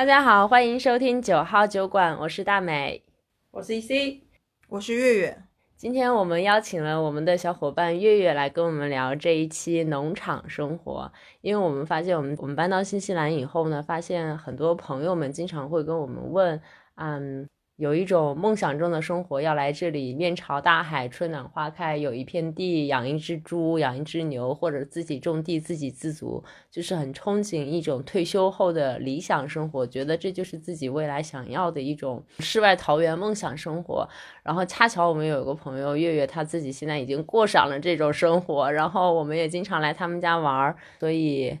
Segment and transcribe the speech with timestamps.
[0.00, 3.04] 大家好，欢迎收听九号酒馆，我是大美。
[3.50, 4.22] 我是 EC，
[4.70, 5.42] 我是月月。
[5.76, 11.12] 今天我们邀请了我们的小伙伴月月来跟我们聊这一期农场生活，
[11.42, 16.58] 因为我们发现我们我们搬到新西兰以后呢，发现很多朋友们经常会跟我们问，
[16.94, 17.46] 嗯。
[17.80, 34.06] 有一种梦想中的生活，要来这里面朝大海，春暖花开，有一片地，养一只猪，养一只牛，或者自己种地，自给自足，就是很憧憬一种退休后的理想生活，觉得这就是自己未来想要的一种世外桃源梦想生活。
[34.42, 41.58] 然后恰巧我们有一个朋友月月，他自己现在已经过上了这种生活，然后我们也经常来他们家玩，所以。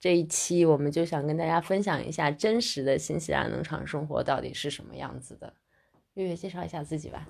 [0.00, 5.52] 这一期我们就想跟大家分享一下真实的新西兰农场生活到底是什么样子的。
[6.14, 7.28] 月月介绍一下自己吧。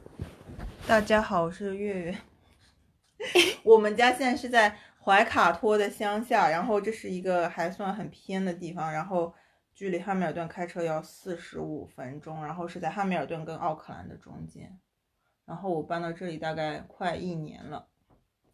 [0.87, 2.19] 大家好，我是月月。
[3.63, 9.33] 我们家现在是在怀卡托的乡下，然后这是一个还算很偏的地方，然后
[9.75, 14.79] 距离汉密尔顿开车要四十五分钟，然后是在汉密尔顿跟奥克兰的中间。
[15.47, 17.89] 然后我搬到这里大概快一年了。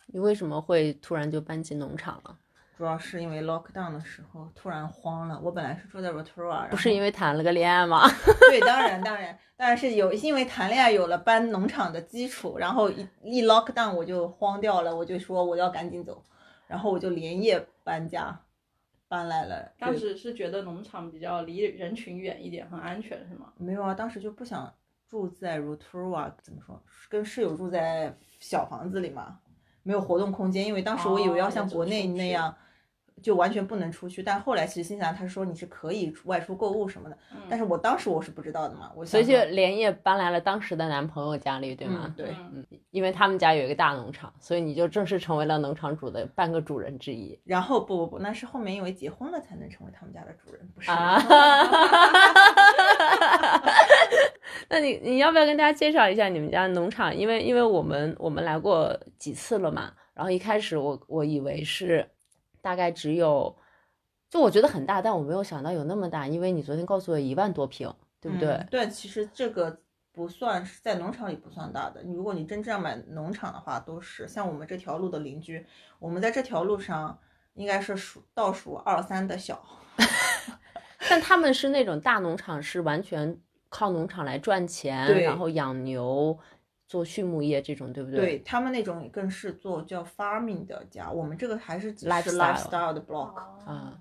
[0.06, 2.38] 你为什么会突然就搬进农场了？
[2.76, 5.40] 主要是因为 lockdown 的时候突然慌了。
[5.40, 8.02] 我本来是住在 Rotorua，不是因为谈了个恋爱吗？
[8.50, 16.20] 对，当然当然当然是有，因为谈恋爱有了搬农场的基础，然后一一 lockdown 我就慌掉了，我就说我要赶紧走，
[16.66, 18.36] 然后我就连夜搬家，
[19.06, 19.70] 搬来了。
[19.78, 23.52] 当时是觉得农场比较离人群远一点，很安全是吗？
[23.56, 24.74] 没有啊，当时就不想
[25.08, 29.38] 住在 Rotorua，怎么说，跟室友住在小房子里嘛，
[29.84, 32.52] 没有活动空间，因为当时我以为要像国内那样。
[33.24, 37.16] 就完全不能出去，但后来其实新西兰他说你是可以外出购物什么的，
[37.48, 42.12] 但是我当时我是不知道的嘛，我所以就连夜搬来了当时的男朋友家里，对吗？
[42.14, 47.40] 对，嗯，因为他们家有一个大农场，所以你就正式成为了农场主的半个主人之一。
[47.44, 50.90] 然后不不不，那是后面因为结婚了才能成为他们家的主人，不是？
[50.90, 51.18] 啊，
[54.68, 57.16] 那你你要不要跟大家介绍一下你们家农场？
[57.16, 62.06] 因为因为我们我们来过几次了嘛，然后一开始我我以为是。
[62.64, 63.54] 大概只有，
[64.30, 67.92] 就我觉得很大，但我没有想到有那么大，因为你昨天告诉我一万多平，
[68.22, 68.66] 对不对？
[68.70, 69.80] 对，其实这个
[70.12, 72.02] 不算是在农场里不算大的。
[72.04, 75.66] 如果你真正要买农场的话，都是像我们这条路的邻居，
[75.98, 77.18] 我们在这条路上
[77.52, 79.62] 应该是数倒数二三的小，
[81.10, 83.38] 但他们是那种大农场，是完全
[83.68, 86.38] 靠农场来赚钱，然后养牛。
[86.94, 88.20] 做畜牧业这种对不对？
[88.20, 93.98] 对他们那种更是做叫 farming 的家，我们这个还是只是 lifestyle 的 block 啊。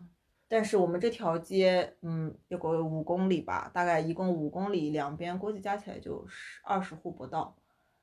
[0.48, 7.56] 但是我们这条街，嗯，有个五公里吧，大概一共五公里，两边估计加起来就是二十户不到。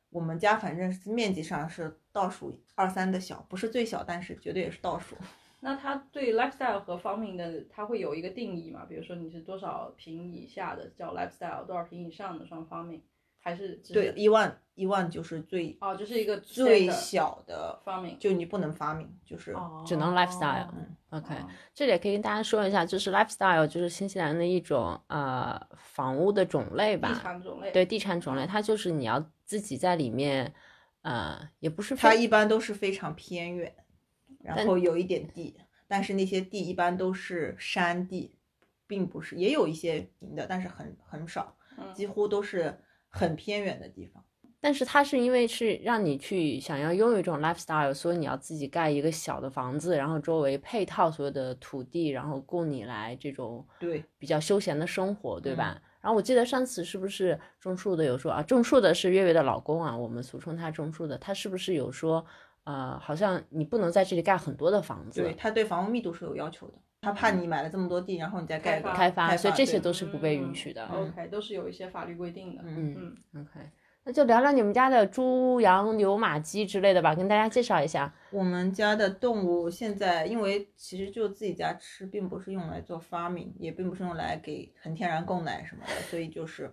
[0.08, 5.14] 我们家反正是面积上是倒数二三的小，不是最小，但是绝对也是倒数。
[5.62, 8.84] 那他对 lifestyle 和 farming 的，他会有一个定义吗？
[8.88, 13.02] 比如说你是多少平以下的叫 lifestyle，多少平以上的算 farming？
[13.40, 19.56] 还是对一万一万就是最哦，就是一个最小的发明，就你不能发明，就是
[19.86, 20.68] 只能 lifestyle。
[20.72, 21.34] 嗯 OK，
[21.74, 27.72] 这里也可以跟大家说一下，就是 lifestyle 就是新西兰的一种呃房屋的种类吧，地产种类。
[27.72, 30.54] 对地产种类，它就是你要自己在里面，
[31.02, 33.74] 呃，也不是它一般都是非常偏远，
[34.40, 35.58] 然后有一点地，
[35.88, 38.36] 但是那些地一般都是山地，
[38.86, 41.56] 并不是也有一些平的，但是很很少，
[41.92, 42.78] 几乎都是。
[43.10, 44.24] 很偏远的地方，
[44.60, 55.80] 但是它是因为是让你去想要拥有一种 lifestyle，所以你要自己盖一个小的房子，然后周围配套所有的土地，然后供你来这种对比较休闲的生活，对吧？
[56.00, 62.24] 然后我记得上次是不是种树的有说啊，种树的是月月的老公啊，我们俗称他种树的，他是不是有说
[62.64, 70.84] 呃，好像你不能在这里盖很多的房子，对他对房屋密度是有要求的，他怕你买了这么多地，然后你再盖开发，所以这些都是不被允许的。
[70.86, 72.62] OK，都是有一些法律规定的。
[72.62, 73.70] 嗯嗯，OK，
[74.04, 78.14] 那就聊聊你们家的猪、羊、牛、马、鸡之类的吧，跟大家介绍一下。
[78.30, 86.70] 我们家的动物现在，因为其实就自己家吃，并不是用来做 farming，也并不是用来给很天然供奶什么的，所以就是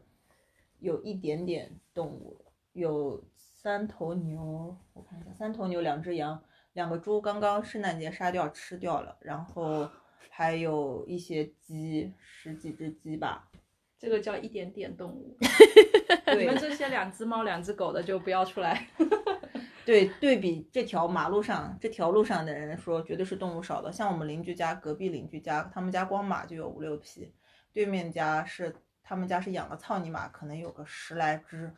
[0.79, 2.43] 有一点点动物，
[2.73, 6.43] 有三头牛，我看一下，三头牛，两只羊，
[6.73, 9.89] 两个猪，刚刚圣诞节杀掉吃掉了，然后。
[10.29, 13.49] 还有一些鸡，十几只鸡吧，
[13.97, 15.37] 这个叫一点点动物。
[16.37, 18.87] 你们这些两只猫、两只狗的就不要出来。
[19.85, 23.91] 对，对比这条马路上这条路上的人说，绝对是动物少的。
[23.91, 27.33] 像我们邻居家隔壁邻居家，他们家光马就有五六匹，
[27.71, 31.73] 对面家是他们家是养了草泥马，可能有个十来只。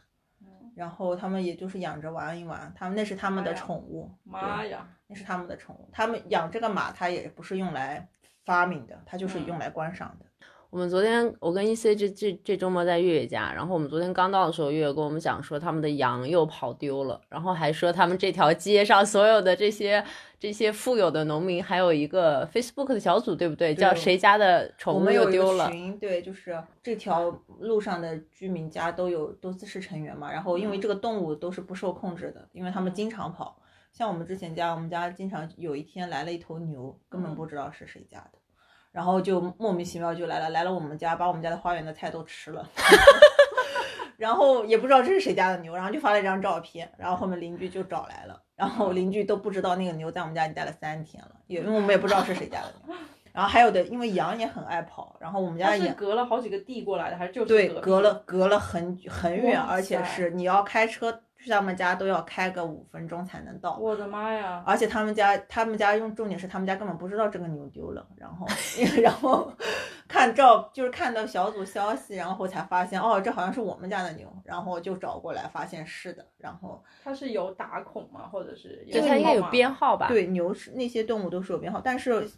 [0.76, 4.10] 然后他们也就是养着玩一玩，他们那是他们的宠物。
[4.24, 5.90] 妈呀，那是他们的宠物。
[5.92, 8.08] 他们养这个马，它也不是用来。
[8.50, 10.26] 发明的，它就是用来观赏的。
[10.72, 20.04] 我们昨天我跟 E C 这这这周末在月月家，然后我们昨天刚到的时候，月月跟我们讲说他们的羊又跑丢了，然后还说他们这条街上所有的这些
[20.40, 23.76] 这些富有的农民，还有一个 Facebook 的小组，对不对？
[23.76, 25.66] 叫谁家的宠物又丢了？
[25.66, 27.30] 个群，对，就是这条
[27.60, 30.32] 路上的居民家都有都是成员嘛。
[30.32, 33.62] 然后因为这个动物都是不受控制的，因为他们经常跑。
[33.92, 38.39] 像我们之前家，我们家经常有一天来了一头牛，根本不知道是谁家的，
[38.92, 42.68] 然后就莫名其妙就来了，来了我们家，把我们家的花园的菜都吃了。
[44.18, 52.96] 然后也不知道这是谁家的牛，然后就发了一张照片，然后后面邻居就找来了，然后邻居都不知道那个牛在我们家已经待了三天了，也因为我们也不知道是谁家的牛。
[53.32, 63.78] 然后还有的，因为羊也很爱跑，然后我们家也是隔了好几个地过来的，还是就是对隔隔了隔了很很远，而且是你要开车去他们家都要开个五分钟才能到。
[63.78, 64.62] 我的妈呀！
[64.68, 68.46] 而且他们家，他们家用重点是他们家根本不知道这个牛丢了，然后，
[69.02, 69.50] 然后
[70.06, 78.28] 看照就是看到小组消息，然后才发现哦，这好像是我们家的牛，然后就找过来，发现是的，然后它是有打孔吗？
[78.30, 82.30] 或者是就它应该有编号号吧？，对牛是那些动物都是有编号，但是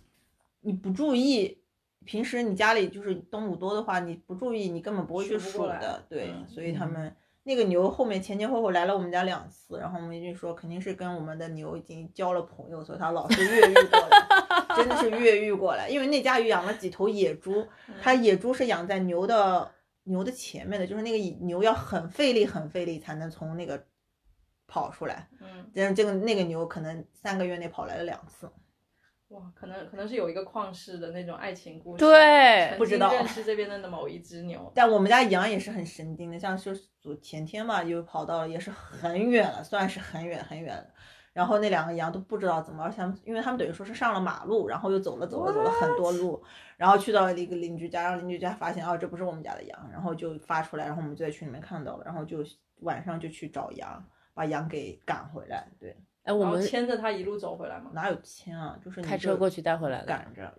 [0.59, 1.57] 你不注意，
[2.06, 7.15] 平时你家里就是动物多的话，你不注意，你根本不会去数的，对，嗯所以他们。
[7.43, 15.89] 那个牛后面前前后后来了我们家两次，然后我们就说肯定是跟我们的牛已经交了朋友，所以它老是越狱过来，真的是越狱过来。
[15.89, 17.65] 因为那家养了几头野猪，
[18.01, 19.71] 它野猪是养在牛的
[20.03, 23.83] 牛的前面的，就是那个牛要很费力很费力才能从那个
[24.67, 28.51] 跑出来，嗯，但是这个那个牛可能三个月内跑来了两次。
[29.31, 40.86] 哇，可能可能是有一个旷世的那种爱情故事，对不知道经认识这边的某一只牛， 但我们家羊也是很神经的，像是昨前天嘛，又跑到了，也是很远了，算是很远很远了。
[41.33, 46.44] 然后那两个羊都不知道怎么，而且他们因为他们等于说是上了马路，然后又走了走了走了很多路，
[46.75, 52.44] 然后去到了一个邻居家，让邻居家发现哦这不是我们家的羊，然后就发出来，然后我们就在群里面看到了，然后就
[52.81, 55.66] 晚上就去找羊，把羊给赶回来。
[55.80, 57.91] 对，哎，我们牵着他一路走回来嘛。
[57.94, 58.77] 哪有牵啊？
[58.83, 60.06] 就是开车过去带回来的。
[60.06, 60.53] 赶着，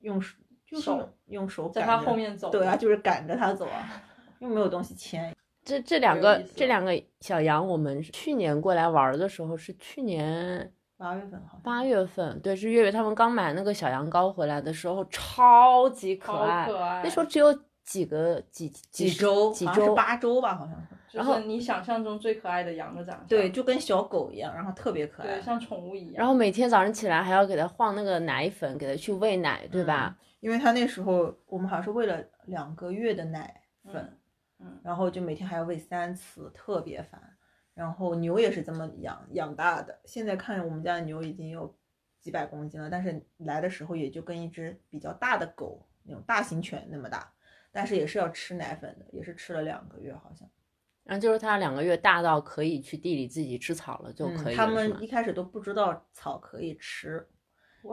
[0.00, 4.02] 用手就是手用手在他后面走对啊，就是赶着他走啊，
[4.40, 5.34] 又没有东西牵。
[5.62, 16.66] 这这两个这两个小羊，我们去年过来玩儿的时候是去年八月份好像八月份，对，是月月他们刚买那个小羊羔回来的时候，超级可爱。
[16.66, 17.02] 可爱。
[17.04, 20.96] 那时候只有几个几十几周，几好像是周，八周吧，好像是。
[21.12, 25.42] 然后你想象中最可爱的羊的长相，对，就跟小狗一样，然后特别可爱对，。
[25.42, 26.14] 像宠物一样。
[26.16, 30.16] 然后每天早上起来还要给它换那个奶粉，给它去喂奶，对吧？
[30.40, 33.94] 因为它那时候我们好像是喂了两个月的奶粉，
[34.58, 37.20] 嗯嗯然后就每天还要喂三次，特别烦。
[37.74, 41.74] 然后牛也是这么养养大的，现在看我们家的牛已经有
[42.20, 47.32] 几百公斤了，但是来的时候也就跟一只比较大的狗那种大型犬那么大，
[47.72, 50.48] 但是也是要吃奶粉的，也是吃了两个月好像。
[51.04, 57.26] 然后就是它两个月大到可以去地里自己吃草了就嗯可以了，他们一开始都不知道草可以吃，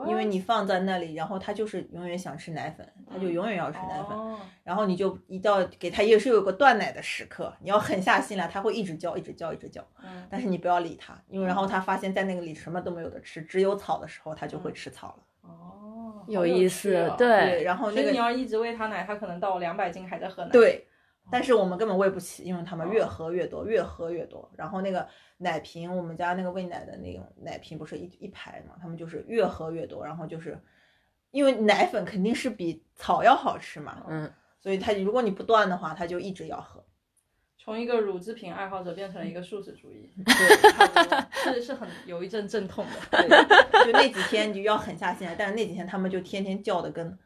[0.06, 0.24] 因为？
[0.24, 4.16] 你放在那里，然后它就是永远想吃奶粉，它就永远要吃奶粉。
[4.16, 9.82] 哦然后你就一到给它也是有个断奶的时刻，你要狠下心来，它会一直叫，一直叫，一直叫。
[10.04, 15.48] 嗯，但是你不要理它，因为然后它发现在那个里什么都没有的吃，只有草的时候，它就会吃草了。
[15.48, 20.86] 哦，有意思哦，对对，然后那个以你要一直喂它奶，它可能到两百斤还在喝奶。，对，
[21.30, 24.50] 但是我们根本喂不起，因为他们越哦喝越多，越喝越多。
[24.56, 25.06] 然后那个
[25.38, 30.58] 奶瓶，我们家那个喂奶的那种奶瓶不是一一排嘛，他们就是越喝越多，然后就是
[31.30, 36.84] 因为奶粉肯定是比草要好吃嘛，嗯，所以他如果你不断的话，他就一直要喝。
[37.60, 41.52] 从一个乳制品爱好者变成了一个素食主义， 对，差不多。
[41.52, 43.18] 是是很有一阵阵痛的。
[43.28, 47.18] 对，就那几天你就要狠下心来，但是那几天他们就天天叫的跟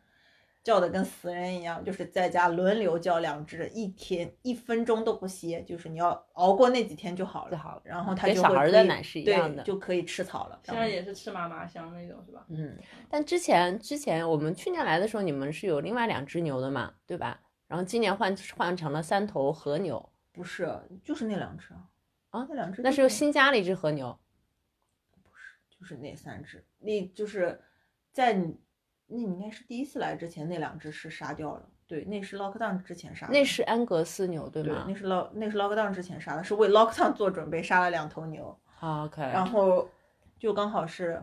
[0.62, 10.60] 叫的跟死人一样，就是在家轮流叫两只，一天一分钟都不歇，就是你要熬过那几天就好了，就好了然后它跟小就会可以孩的奶是一样对的就可以吃草了。
[10.62, 12.46] 现在也是吃嘛嘛香那种是吧？
[12.48, 12.78] 嗯，
[13.10, 17.40] 但之前之前我们去年来的时候，你们是有另外两只牛的嘛，对吧？
[17.66, 21.88] 然后今年换换成了三头和牛，不是，就是那两只啊
[22.30, 24.16] 啊那两只那是又新加了一只和牛。
[25.22, 27.60] 不是就是那三只，那就是
[28.12, 28.60] 在你
[29.14, 38.58] 那你应该是第一次来之前那两只是杀掉了，对，那是 lockdown 之前杀的，那是安格斯牛对对，吗那是 lock 那是 lockdown 之前杀的，是为 lockdown 做准备杀了两头牛。
[38.64, 39.86] 好？OK，然后
[40.38, 41.22] 就刚好是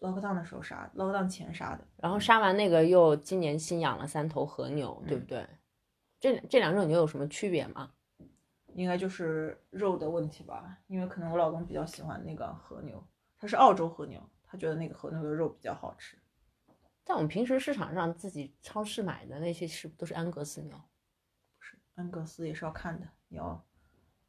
[0.00, 1.84] lockdown 的时候杀的，lockdown 前杀的。
[1.98, 5.46] 然后杀完那个又今年新养了三头和牛，对不对？
[6.18, 7.90] 这这两种牛有什么区别吗？
[8.74, 13.04] 应该就是肉的问题吧，因为可能我老公比较喜欢那个和牛，
[13.38, 16.16] 他是澳洲和牛，他觉得那个和牛的肉比较好吃。
[17.04, 20.76] 在我们平时市场上自己超市买的那些是不是都是安格斯牛？
[20.76, 23.64] 不是安格斯也是要看的，你要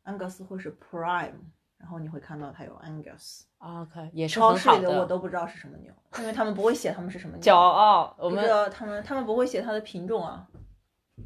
[0.04, 1.34] 安格斯会是 Prime，
[1.78, 3.44] 然后你会看到它有 Angus。
[3.58, 7.42] 啊 OK，也是超市里的我都不知道是什么牛，因为他们不会写他们是什么牛。
[7.46, 8.14] 骄傲。
[8.18, 10.48] 我我们知道他们他们不会写它的品种啊，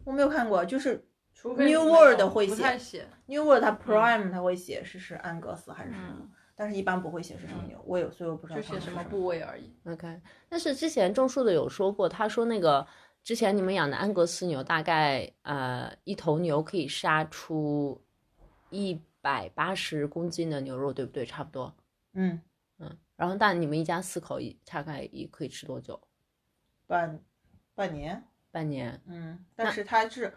[0.04, 1.08] 我没有看过，就是
[1.44, 9.72] New World 会写，New World 它 Prime 它会写是是安格斯还是什么，嗯，但是一般不会显示什么牛，我有所以我不知道就写什么部位而已。
[9.86, 12.86] OK，但是之前种树的有说过，他说那个
[13.24, 18.04] 之前你们养的安格斯牛，大概呃一头牛可以杀出
[18.72, 21.24] 一百八十公斤的牛肉，对不对？
[21.24, 21.76] 差不多。
[22.14, 22.42] 嗯，
[22.80, 26.02] 嗯，然后但你们一家四口一大概一可以吃多久？
[26.88, 27.22] 半
[27.76, 29.00] 半年，半年。
[29.06, 30.34] 嗯，但是它是，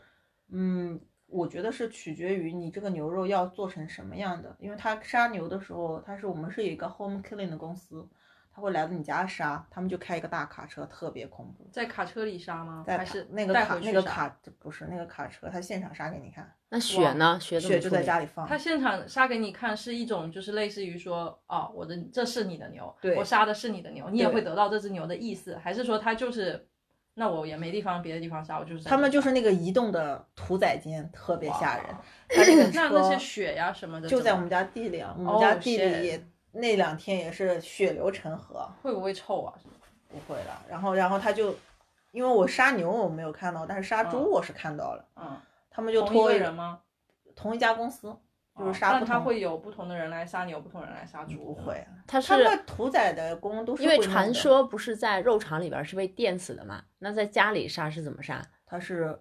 [0.49, 1.01] 嗯，
[1.31, 8.09] 我觉得是取决于你这个牛肉要做成什么样的，因为它杀牛的时候，它是我们是有一个 home killing 的公司，
[8.53, 11.69] 他会来到你家杀，他们就开一个大卡车，特别恐怖。
[11.73, 12.83] 在卡车里杀吗？
[12.85, 13.93] 在还是那个卡带回去杀？
[13.93, 17.39] 那个卡不是那个卡车，他现场杀给你看，那血呢？
[17.41, 18.47] 血血就在家里放。
[18.47, 26.67] 他现场杀给你看是一种，就是类似于说，哦，我的这是你的牛，我杀的是你的牛，你也会得到这只牛的意思，还是说他就是，
[27.15, 31.85] 那我也没地方别的地方杀，我就是他们就是那个移动的屠宰间，特别吓人。
[32.29, 39.55] 他 那个那那些车血呀什么的，就在我们家，地里啊，我哦们家地里那两天也是血流成河，会不会臭啊？
[40.09, 40.65] 不会了。
[40.69, 41.55] 然后然后他就，
[42.13, 45.37] 因为我杀牛我没有看到，但是杀猪嗯我是看到了，嗯，
[45.71, 46.81] 他们就同一个拖一人吗？
[47.37, 48.17] 同一家公司，
[48.57, 49.01] 就是哦杀不同。
[49.01, 56.83] 但他会有不同的人来杀你，有，不同人来杀猪，不会，它是他们屠宰的工都是因为传说不是在肉场里边是被电死的嘛？
[56.99, 58.43] 那在家里杀是怎么杀？
[58.67, 59.19] 他是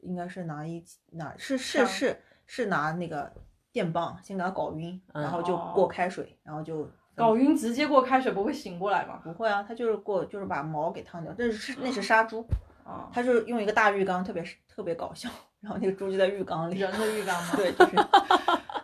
[0.00, 3.30] 应该是拿一拿是是是是拿那个
[3.72, 9.20] 电棒先给他搞晕，嗯然后就哦过开水，然后就搞晕直接过开水不会醒过来吗？
[9.22, 12.46] 不会啊，他就是过就是把毛给烫掉，那是那是杀猪，
[12.82, 15.28] 啊，他就是用一个大浴缸，特别特别搞笑，
[15.60, 17.52] 然后那个猪就在浴缸里，人的浴缸吗？
[17.56, 17.96] 对，就是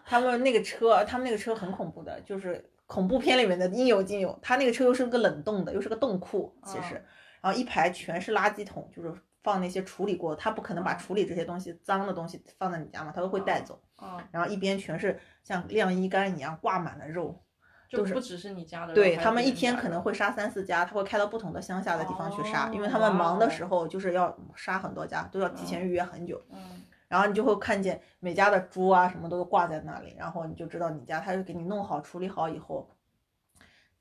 [0.04, 4.38] 他们那个车，他们那个车很恐怖的，就是恐怖片里面的应有尽有。
[4.42, 7.00] 他那个车又是个冷冻的，又是个冻库，其实，哦
[7.42, 13.80] 然后一排全是垃圾桶，就是放那些处理过，他不可能把哦处理这些东西脏的东西放在你家嘛，他都会带走。
[13.96, 17.42] 啊，然后一边全是像晾衣杆一样挂满了肉，
[17.88, 26.42] 就是不只是你家的肉，对他们一天可能会杀三四家，他会开到不同的乡下的地方去杀，因为他哦们忙的时候就是要杀很多家，都要提前预约很久。
[26.50, 32.88] 嗯，然后你就会看见每家的猪啊什么都挂在那里，然后你就知道你家他就给你弄好处理好以后，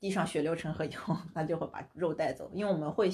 [0.00, 3.10] 地上血流成河以后，他就会把肉带走，因为我们会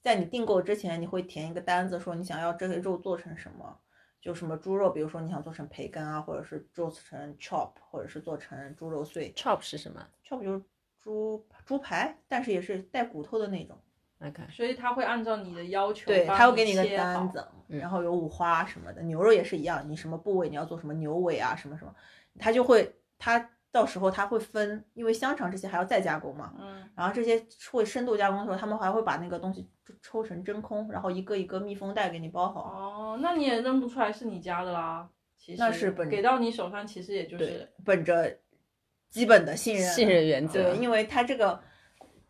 [0.00, 3.78] 在你订购之前，你会填一个单子，说你想要这个肉做成什么，
[4.24, 10.62] 就什么猪肉，比如说你想做成培根啊，或者是做成 chop，或者是做成猪肉碎 chop 是什么，chop 就是
[10.98, 13.78] 猪猪排，但是也是带骨头的那种。
[14.20, 21.94] ？OK，所以他会按照你的要求，对，帮他会给你一个单子，嗯然后有五花什么的，牛肉也是一样，你什么部位你要做什么牛尾啊，什么什么，
[22.38, 32.60] 他就会他到时候他会分，因为香肠这些还要再加工嘛，嗯，然后这些会深度加工的时候，他们还会把那个东西抽抽成真空，然后一个一个密封袋给你包好。
[32.60, 35.10] 哦，那你也认不出来是你家的啦。
[35.36, 38.38] 其实那是本给到你手上，其实也就是，本着
[39.10, 41.60] 基本的信任，信任原则对，因为他这个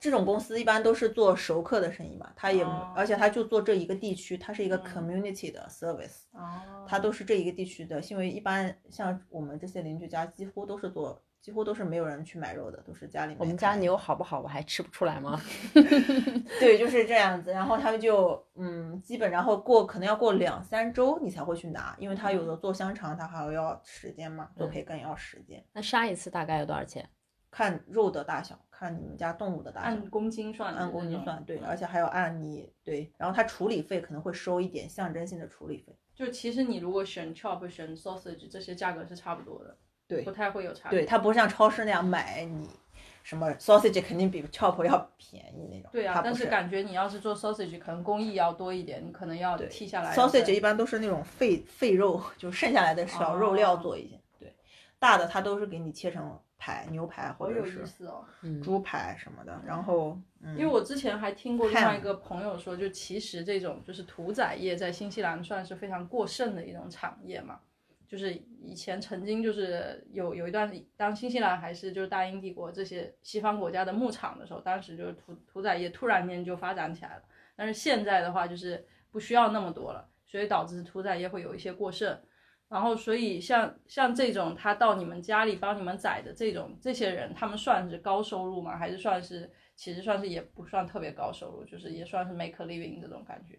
[0.00, 6.22] 这种公司一般都是做熟客的生意嘛，他也、哦而且他就做这一个地区，它是一个嗯 community 的 service。
[6.32, 13.36] 哦，它都是这一个地区的，因为一般像我们这些邻居家，几乎都是做，几乎都是没有人去买肉的，都是家里。
[13.38, 15.38] 我们家牛好不好，我还吃不出来吗？
[16.58, 17.50] 对，就是这样子。
[17.50, 27.06] 然后他们就嗯，基本然后过可能要过两三周你才会去拿，因为他有的做香肠，他还要时间嘛，做嗯培根也要时间，那杀一次大概要多少钱？
[27.50, 29.86] 看肉的大小，看你们家动物的大小。
[29.88, 39.76] 按公斤算按公斤算，对，嗯而且还要按你对，然后它处理费可能会收一点象征性的处理费，就其实你如果选 chop 选 sausage 这些价格是差不多的，
[40.16, 41.00] 对不太会有差别。
[41.00, 42.68] 对，它不像超市那样买你
[43.22, 45.88] 什么 sausage 肯定比 chop 要便宜那种。
[45.90, 50.14] 对啊，是但是感觉你要是做 sausage，可能工艺要多一点，你可能要对剔下来。
[50.14, 54.20] sausage 一般都是那种废废肉，就剩下来的小肉料哦做一些。
[54.38, 54.54] 对，
[54.98, 57.84] 大的它都是给你切成排，牛排或者是
[58.62, 59.58] 猪排什么的。
[59.66, 67.58] 然后，嗯，因为我之前还听过另外一个朋友说，就其实这种就是屠宰业在新西兰算是非常过剩的一种产业嘛。
[68.14, 77.22] 就是以前曾经就是有有一段，当新西兰还是就是大英帝国这些西方国家的牧场的时候，当时就是屠屠宰业突然间就发展起来了。
[77.56, 82.16] 但是现在的话就是不需要那么多了，所以导致屠宰业会有一些过剩。
[82.68, 88.76] 然后，所以像像这种他到你们家里帮你们宰的这种这些人，他们算是高收入吗？
[88.78, 93.58] 还是算是其实算是也不算特别高收入，就是也算是 make living 这种感觉，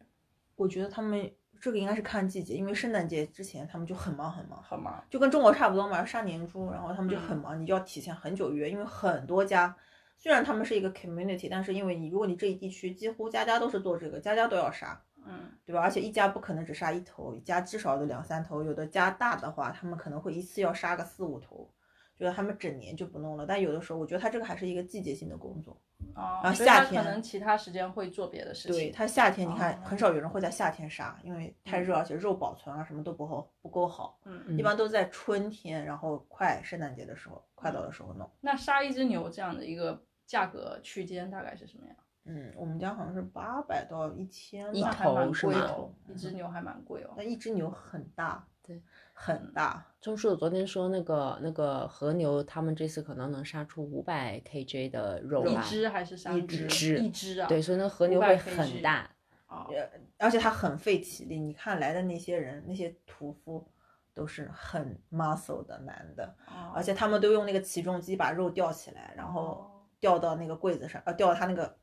[0.55, 1.29] 我觉得他们
[1.65, 5.03] 这个应该是看季节，因为圣诞节之前他们就很忙很忙，很忙？
[5.10, 9.75] 就跟中国差不多嘛，杀年猪，然后他们就很忙，你就要提前很久约，因为很多家
[10.15, 15.81] 虽然他们是一个 community，但是因为你如果你这一地区几乎家家都是做这个，家家都要杀，嗯，对吧？
[15.81, 21.67] 而且一家不可能只杀一头，一家至少得两三头，有的家大的话，他们可能会一次要杀个四五头，
[22.15, 23.43] 觉得他们整年就不弄了。
[23.48, 25.81] 但有的时候，我觉得他这个还是一个季节性的工作。
[26.15, 28.77] 哦，然后所以他夏天可能其他时间会做别的事情。
[28.77, 38.29] 对它夏天，你看哦很少有人会在夏天杀，因为太热，而且肉保存啊什么都不好不够好，嗯，一般都在春天，然后快圣诞节的时候，快到的时候弄。
[38.41, 41.95] 那杀一只牛这样的一个价格区间大概是什么样？
[42.27, 47.13] 嗯，我们家好像是八百到一千一吧，那还蛮头是吗贵哦，一只牛还蛮贵哦。
[47.15, 48.81] 那一只牛很大，对，
[49.13, 49.86] 很大。
[50.01, 56.65] 钟叔昨天说那个那个和牛，他们这次可能能杀出五百 kg 的肉来，一只还是杀一只？
[56.65, 57.48] 只一只啊。
[57.48, 59.10] 对，所以那和牛会很大。
[59.48, 59.69] 哦，
[60.17, 61.39] 而且它很费体力。
[61.39, 63.67] 你看来的那些人，那些屠夫
[64.13, 71.77] 都是很 muscle 的男的，哦而且他们都用那个起重机把肉吊起来，然后哦吊到那个柜子上，呃，吊到他那个。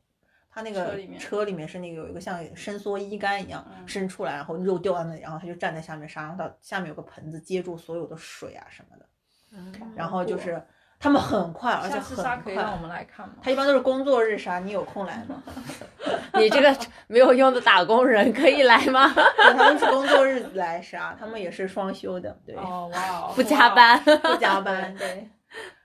[0.54, 9.06] 他那个车里面车里面是那个有一个像伸缩衣杆一样嗯伸出来，然后肉掉到那里，然后他就站在下面杀，然后到下面有个盆子接住所有的水啊什么的，
[9.52, 10.62] 嗯然后就是
[11.00, 12.80] 他们很快，而且下次很杀可以让我快。
[12.82, 13.34] 们来看吗？
[13.42, 15.42] 他一般都是工作日杀，你有空来吗？
[16.34, 19.12] 你这个没有用的打工人可以来吗？
[19.14, 22.54] 对他们是工作日来杀，他们也是双休的，对。
[22.56, 23.98] 哦，哇哦， 不加班。
[24.04, 25.28] 不加班， 对。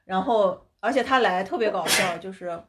[0.06, 2.62] 然后，而且他来特别搞笑，就是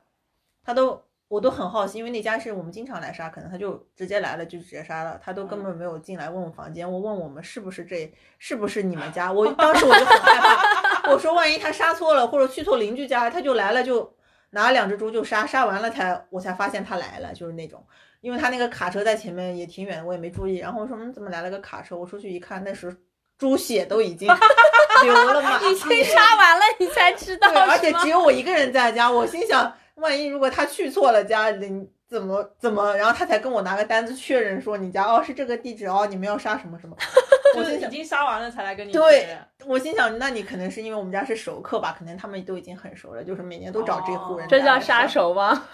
[0.64, 14.14] 他都我都很好奇，因为那家是我们经常来杀，可能他就直接来了就直接杀了，他都根本没有进来问我房间，我问我们是不是这是不是你们家， 我当时我就很害怕，我说万一他杀错了或者去错邻居家，他就来了就
[14.50, 17.84] 拿两只猪就杀，杀完了才我才发现他来了，就是那种。
[18.20, 20.56] 因为他那个卡车在前面也挺远，我也没注意。
[20.56, 22.92] 然后我说：“嗯，怎么来了个卡车？”我出去一看，那时
[23.38, 24.28] 猪血都已经
[25.02, 26.04] 流了嘛已地经。
[26.04, 32.94] 杀完了，你才知道对，而且只有我一个人在家，我心想，万一如果他去错了家，你怎么怎么？
[32.96, 36.96] 然后他才跟我拿个单子确认说你家哦是这个地址哦，你们要杀什么什么。
[37.56, 39.38] 我心想，就是已经杀完了才来跟你确对。
[39.66, 41.94] 我心想，那你可能是因为我们家是熟客吧？
[41.98, 45.06] 可能他们都已经很熟了，就是每年都找这户人、哦这叫杀。
[45.06, 45.68] 手吗？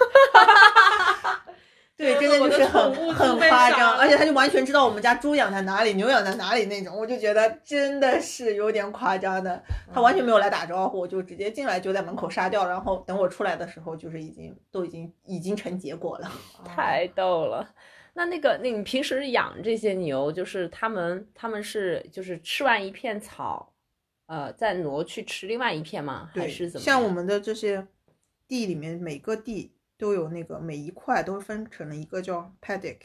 [1.96, 9.62] 对，真的就是很很夸张，而且他就完全知道我们家猪养在哪里，牛养在哪里那种，我就觉得真的是有点夸张的。
[9.92, 16.30] 他完全没有来打招呼，就直接进来就在门口杀掉，然后等我出来的时候，就是已经都已经已经成结果了。
[16.64, 17.72] 太逗了。
[18.16, 23.72] 那那个，那你平时养这些牛，就是他们，他们是就是吃完一片草，
[24.26, 26.30] 呃，再挪去吃另外一片吗？
[26.34, 26.84] 还，是怎么？
[26.84, 27.86] 像我们的这些
[28.46, 29.72] 地里面，每个地
[30.04, 32.98] 都有那个每一块都分成了一个叫 paddock，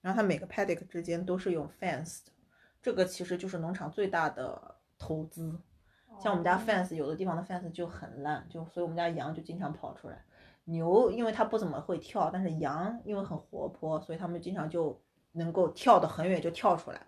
[0.00, 2.30] 然后它每个 paddock 之间都是有 fence 的，
[2.80, 5.60] 这个其实就是农场最大的投资。
[6.20, 10.24] 像我们家哦 fence 有的地方的 fence 就很烂，就所以我们家羊就经常跑出来。
[10.66, 17.00] 牛因为它不怎么会跳，但是羊因为很活泼，所以它们经常就能够跳得很远就跳出来。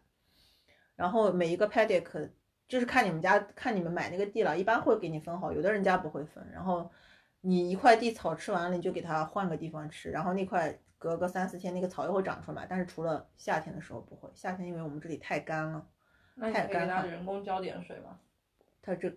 [0.96, 2.28] 然后每一个 paddock
[2.66, 6.44] 就是看你们家看你们买那个地了，一般会给你分好，有的人家不会分。
[6.52, 6.90] 然后
[7.42, 15.86] 你一块地草吃完了，你就给它换个地方吃，然后那块隔个三四天那个草又会长出来，但是除了夏天的时候不会，夏天因为我们这里太干了，
[16.36, 18.18] 那你可以给它太干了人工浇点水吗？
[18.80, 19.12] 它这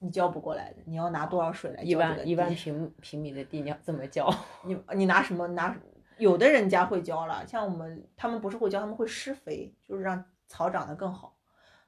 [0.00, 4.28] 你浇不过来的，你要拿多少水来浇这个万一万 平平米的地，你要怎么浇？
[4.64, 5.76] 你你拿什么拿？
[6.18, 11.36] 有的人家会浇了，像我们他们不是会浇，他们会施肥，就是让草长得更好。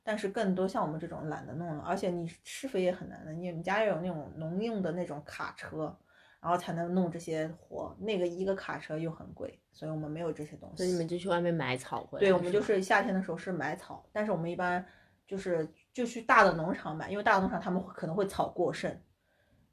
[0.03, 5.97] 但是更多像我们这种懒得弄了，而且你施肥也很难的，你们家要有那种农用的那种卡车，
[6.41, 7.97] 然后才能弄这些活。
[8.01, 10.77] 那个一个卡车又很贵，所以我们没有这些东西。
[10.79, 12.21] 所以你们就去外面买草回来。
[12.21, 14.85] 对，我们就是夏天的时候是买草，但是我们一般
[15.27, 19.01] 就是就去大的农场买，因为大的农场他们可能会草过剩，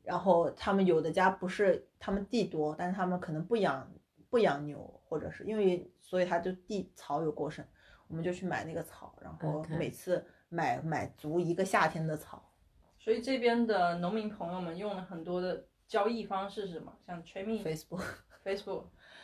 [0.04, 3.92] 然后他们有的家不是他们地多，但是他们可能不养
[4.30, 7.66] 不养牛，或者是因为所以他就地草有过剩，
[8.10, 12.52] 我们就去买那个草，然后每次买买足一个夏天的草。
[13.00, 16.94] 所以这边的农民朋友们用了很多的交易方式是什么？
[17.08, 18.04] 像 Trade Facebook
[18.44, 18.84] Facebook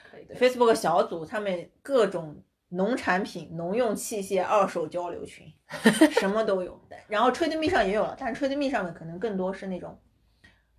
[0.09, 0.33] 可以的。
[0.39, 5.51] Facebook 小组他们各种农产品、农用器械二手交流群，
[6.13, 6.79] 什么都有。
[7.07, 9.99] 然后 Trade Me 上也有了，但是 Trade Me 上面可能更多是那种，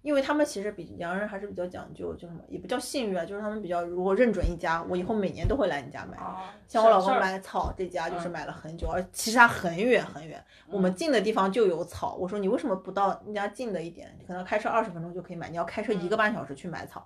[0.07, 6.17] 因为他们其实比洋人还是比较讲究，就什么也不叫信誉啊，就是他们比较如果认准一家，我以后每年都会来你家买。
[6.17, 12.15] 啊，像我老公买草这家就是嗯买了很久，而其实它很远很远，我们近的地方就有草。
[12.15, 14.17] 我说你为什么不到那家近的一点？
[14.29, 17.05] 可能开车二十分钟就可以买，你要开车一个半小时去买草。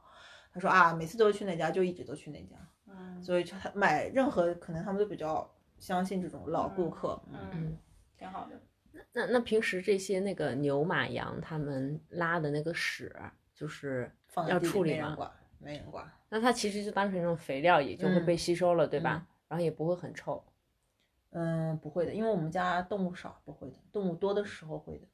[0.52, 7.78] 他说啊，每次都是去那家，就一直都去那家，嗯所以就他买任何可能他们都比较相信这种老顾客，嗯，嗯，
[8.18, 8.60] 挺好的。
[9.12, 13.14] 那那平时这些那个牛马羊他们拉的那个屎，
[13.54, 14.10] 就是
[14.48, 14.96] 要处理吗？
[14.98, 16.12] 没人管，没人管。
[16.28, 19.26] 那它其实就当成一种肥料，也就会嗯被吸收了，对吧？
[19.48, 20.44] 然后也不会很臭。
[21.30, 23.76] 嗯，不会的，因为我们家动物少，不会的。
[23.92, 25.06] 动物多的时候会的。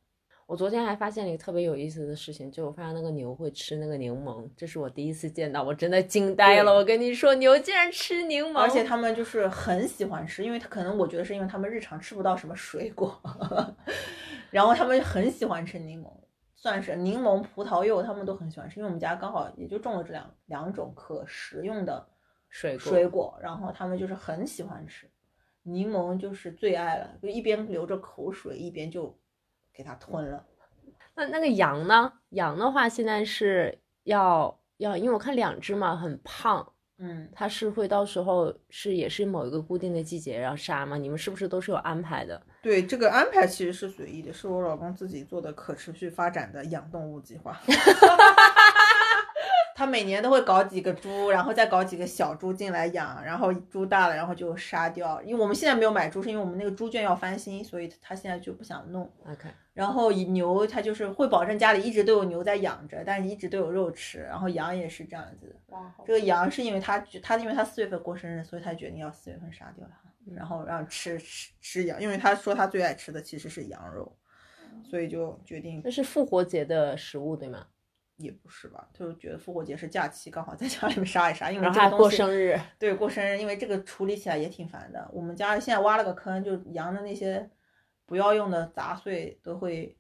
[0.47, 6.73] 我昨天还发现了一个特别有意思的事情，就我发现那个牛会吃那个柠檬，这是我第一次见到，我真的惊呆了。
[6.73, 13.21] 我跟你说，牛竟然吃柠檬，而且他们就是很喜欢吃，因为他可能我觉得是因为他们日常吃不到什么水果，
[14.51, 16.09] 然后他们很喜欢吃柠檬，
[16.55, 22.07] 算是柠檬、葡萄柚他们都很喜欢吃，因为我们家刚好也就种了这两两种可食用的
[22.49, 25.11] 水果水果，然后他们就是很喜欢吃，
[25.65, 29.13] 柠檬就是最爱了，就一边流着口水一边就
[29.77, 30.45] 给它吞了。
[31.15, 32.12] 那那个羊呢？
[32.31, 40.97] 羊的话，现在是要要，因为我看两只嘛很胖，嗯，它是会到时候是也是某一个固定的季节要杀吗？
[40.97, 42.41] 你们是不是都是有安排的？
[42.62, 47.61] 对，这个安排其实是随意的，是我老公自己做的可持续发展的养动物计划。
[49.77, 55.21] 他每年都会搞几个猪，然后再搞几个小猪进来养，然后猪大了，然后就杀掉。
[55.23, 59.03] 因为我们现在没有买猪，是因为我们那个猪圈要翻新，所以他现在就不想弄。
[59.27, 64.21] OK，然后牛，他就是会保证家里一直都有牛在养着，但是一直都有肉吃。
[64.21, 65.55] 然后羊也是这样子
[66.07, 74.11] 这个羊是因为他他因为他四月份过生日，所以他决定要四月份杀掉它，然后让吃吃吃羊，因为他说他最爱吃的其实是羊肉，
[74.83, 77.67] 所以就决定那是复活节的食物对吗？
[78.16, 85.09] 也不是吧，就觉得复活节是假期，刚好在家里面杀一杀，因为这个东西过生日，对过生日，因为这个处理起来也挺烦的。
[85.12, 87.50] 我们家现在挖了个坑，就羊的那些
[88.07, 89.96] 不要用的杂碎都会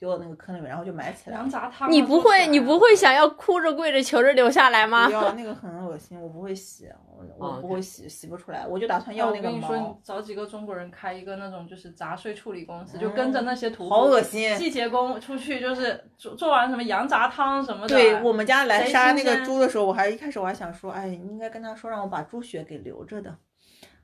[0.00, 1.48] 丢到那个坑里面，然后就埋起来羊。
[1.48, 1.90] 杂汤啊。
[1.90, 5.12] 你不会你不会想要哭着跪着求着留下来吗不？
[5.12, 9.94] 要那个很恶心，我不会洗，我我哦不会洗，洗不出来，我就打算要那个我跟你说，你。
[10.02, 17.94] 找几个中国人开一个那种就是杂碎处理公司，就跟着那些屠夫、嗯好恶心季节工出去，就是做做完什么羊杂汤什么的。
[17.94, 23.36] 对我们家来杀那个猪的时候，我还一开始我还想说，哎，应该跟他说让我把猪血给留着的，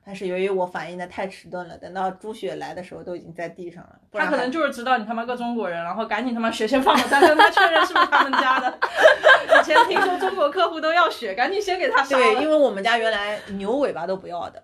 [0.07, 8.79] 但是由于我反应的太迟钝了，等到猪血来的时候都已经在地上了，他可能就是知道你他妈个中国人，然后赶紧他妈血先放了，再跟他确认是不是他们家的。
[9.59, 12.15] 以前听说中国客户都要血，赶紧先给他杀。
[12.15, 14.63] 对，因为我们家原来牛尾巴都不要的，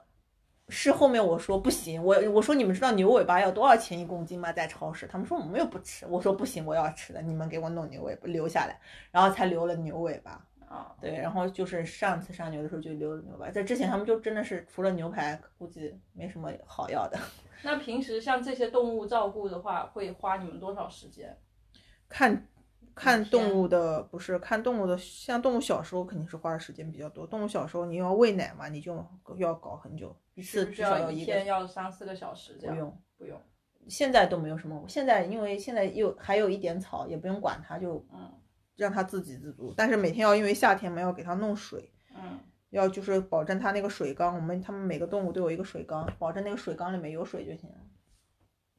[0.70, 4.50] 是后面我说不行，我我说你们知道牛尾巴要多少钱一公斤吗？
[4.54, 8.80] 在超市，他们说我们又不吃，我说不行，我要吃的，你们给我弄牛尾巴留下来，
[9.12, 10.42] 然后才留了牛尾巴。
[10.74, 17.20] 啊，对，然后就是上次杀牛的时候就留了牛排，在之前他们就真的是除了牛排，估计没什么好要的。
[17.64, 21.38] 那平时像这些动物照顾的话，会花你们多少时间？
[22.10, 22.48] 看
[22.96, 27.28] 看动物的不是看动物的，像动物小时候肯定是花的时间比较多。
[27.28, 28.96] 动物小时候你要喂奶嘛，你就
[29.38, 31.46] 要搞很久，一次至少要一天。
[31.46, 32.76] 要三四个小时这样？
[32.76, 33.40] 不用，不用。
[33.88, 34.84] 现在都没有什么。
[34.88, 38.32] 现在因为现在又还有一点草，也不用管它，就嗯
[38.76, 39.74] 让它自给自足。
[39.76, 47.76] 但是每天要因为夏天嘛，要给它弄水，嗯，要就是保证它那个水缸，我们它们每个动物都有一个水缸，保证那个水缸里面有水就行了。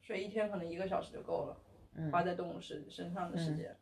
[0.03, 1.57] 所以一天可能一个小时就够了，
[1.95, 3.77] 嗯花在动物身身上的时间。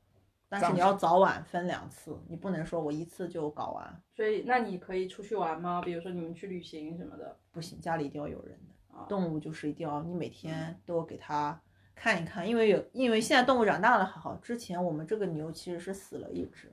[0.48, 5.80] 但是你要早晚分两次，你不能说我一次就搞完，所以那你可以出去玩吗？
[5.80, 7.34] 比如说你们去旅行什么的。
[7.50, 8.94] 不行，家里一定要有人的。
[8.94, 11.58] 啊，动物就是一定要你每天都给它
[11.94, 16.72] 看一看，因为有因为现在动物长大了还好，之前我们这个牛其实是死了一只，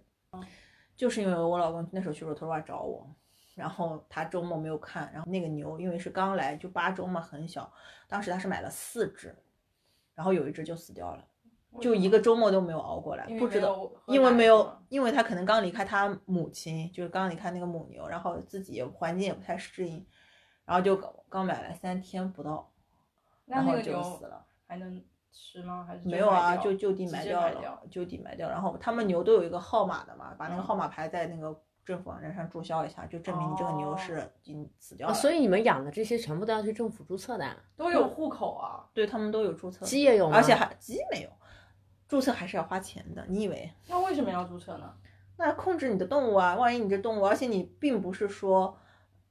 [0.95, 3.08] 就是因为我老公那时候去罗托瓦找我，
[3.55, 7.71] 然后他周末没有看，然后那个牛因为是刚来就八周嘛很小，
[8.08, 9.36] 当时他是买了四只，
[10.15, 11.23] 然后有一只就死掉了，
[11.79, 13.91] 就一个周末都没有熬过来不知道。
[14.08, 20.05] 因为没有因为他可能刚离开他母亲，就是刚离开那个母牛，然后自己也环境也不太适应，
[20.65, 22.71] 然后就刚刚买来三天不到，
[23.45, 24.45] 然后就死了。
[24.69, 25.84] 还能吃吗？
[25.88, 28.47] 还是没有啊，就就地埋掉了掉，就地埋掉。
[28.47, 35.15] 然后他们牛都有一个号码的嘛，把那个嗯号码牌在那个政府网站上注销一下，就证明你这个牛哦是已经死掉哦了。
[35.15, 38.88] 所以你们养的这些全部都要去政府注册的啊、都有户口啊。
[38.93, 40.38] 对他们都有注册，鸡也有吗？
[40.38, 41.29] 而且还鸡没有，
[42.08, 43.25] 注册还是要花钱的。
[43.27, 43.73] 你以为？
[43.88, 44.93] 那为什么要注册呢？
[45.38, 48.77] 那控制你的动物啊，万一你这动物，而且你并不是说，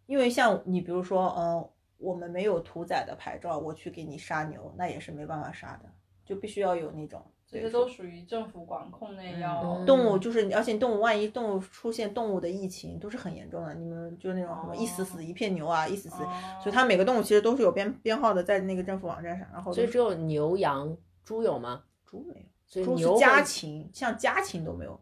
[0.07, 5.91] 因为像你比如说，嗯、我们没有屠宰的牌照，我去给你杀牛，那也是没办法杀的，
[6.25, 7.21] 就必须要有那种。
[7.51, 9.63] 这些都属于政府管控内要。
[9.63, 13.75] 嗯动物就是，而且动物万一动物出现动物的疫情，都是很严重的。
[13.75, 16.31] 你们就那种什么一死死一片牛啊，一死死，哦
[16.63, 19.49] 所以它每个动物其实都是有编编号的，在那个政府网站上。
[19.51, 21.83] 然后所以只有牛、羊、猪有吗？
[22.05, 25.01] 猪没有，所以猪是家禽，像家禽都没有，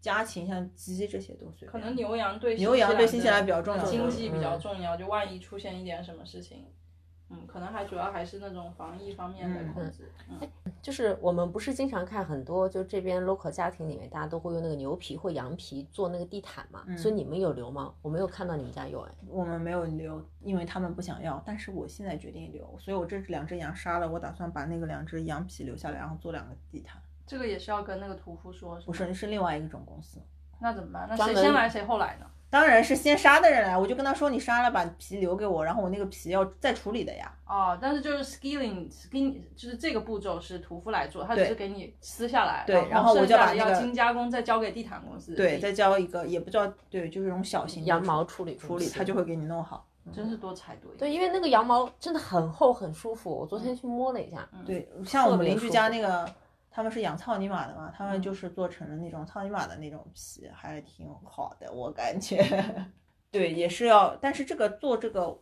[0.00, 1.70] 家禽像鸡这些都随便。
[1.70, 6.64] 可能牛羊对牛羊对新西兰比较重要经济比较嗯重要，就万一出现一点什么事情，
[7.28, 10.38] 嗯，可能还主要还是那种防疫方面的嗯控制，嗯，
[10.82, 17.94] 就是我们不是经常看很多，就这边 local 家庭里面，大家都会用那个牛皮或羊皮做那个地毯嘛，嗯所以你们有留吗？
[18.02, 19.12] 我没有看到你们家有哎。
[19.28, 21.40] 我们没有留，因为他们不想要。
[21.44, 27.00] 但是我现在决定留，所以我这两只羊杀了，我打算把那个两只羊皮留下来，然后做两个地毯。
[27.30, 30.18] 这个也是要跟那个屠夫说，是吗不是，是另外一种公司。
[30.58, 31.06] 那怎么办？
[31.08, 32.26] 那谁先来谁后来呢？
[32.50, 37.32] 当然是先杀的人来，我就跟他说你杀了把皮留给我，然后我那个皮要再处理的呀。
[37.46, 45.36] 哦，但是就是 skilling skin，就是这个步骤是屠夫来做，他只是给你撕下来，对然后我剩下的就把那个要精加工再交给地毯公司。
[45.36, 49.86] 对，再交一个也不知道对，就是这种小型羊毛处理处理，他就会给你弄好。
[50.12, 50.96] 真是多才多艺。
[50.98, 56.28] 对，因为那个羊毛真的很厚很舒服，我昨天去摸了一下，对，像我们邻居家那个，
[56.70, 62.42] 他们是养草泥马的嘛，他们嗯就是做成了那种草泥马的那种皮，还挺好的，我感觉。
[63.30, 65.40] 对，也是要，但是这个做这个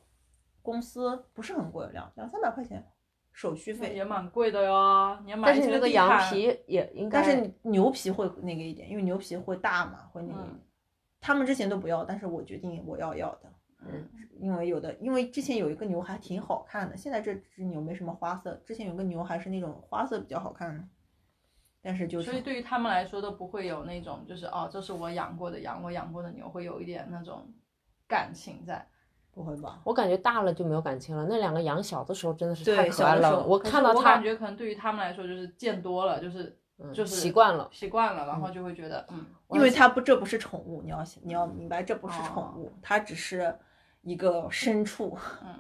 [0.63, 2.85] 公司不是很贵，两两三百块钱
[3.33, 3.95] 手续费。
[3.95, 10.41] 也蛮贵的哟，你要买但是这你那个羊，皮也应该，但是牛皮会那个一点，因为牛皮会大嘛，会那个。
[10.41, 10.61] 嗯
[11.21, 13.53] 他们之前都不要，但是我决定我要要的。
[13.81, 20.85] 嗯，因为有的，因为之前有一个牛还挺好看的，现在这只牛没什么花色，之前有个牛还是那种花色比较好看的，
[21.89, 27.51] 但是就是所以对于他们来说都不会有那种就是哦，这是我养过的羊，我养过的牛，会有一点那种
[28.07, 28.87] 感情在。
[29.33, 29.81] 不会吧？
[29.85, 31.27] 我感觉大了就没有感情了。
[31.31, 37.67] 那两个羊小的时候真的是太可爱了，小的时候我看到它我感觉可能对于他们来说就是见多了，就是嗯就是习惯了。
[37.73, 43.55] 习惯了，然后就会觉得嗯，因为它不，这不是宠物，你要你要明白，这不是宠哦物，它只是
[44.03, 45.55] 一个牲畜，嗯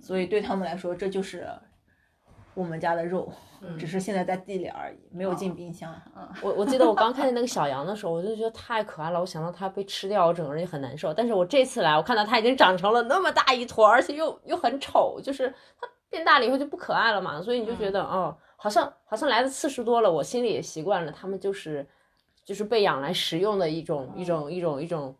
[0.00, 1.46] 所以对他们来说，这就是
[2.58, 3.78] 我们家的肉，嗯。
[3.78, 5.54] 只是现在在地里而已，没有进哦。
[5.54, 5.94] 冰箱。
[6.42, 11.14] 我我记得我刚看见那个小羊的时候，我就觉得太可爱了，我想到它被吃掉，我整个人就很难受。
[11.14, 15.48] 但是我这次来，我看到它已经长成了那么大一坨，而且又又很丑，就是
[15.80, 21.86] 它变大了以后就不可爱了嘛，所以你就觉得、哦，好像好像来的次数多了，我心里也习惯了，它们就是
[22.44, 25.14] 就是被养来食用的一种、一种一种一种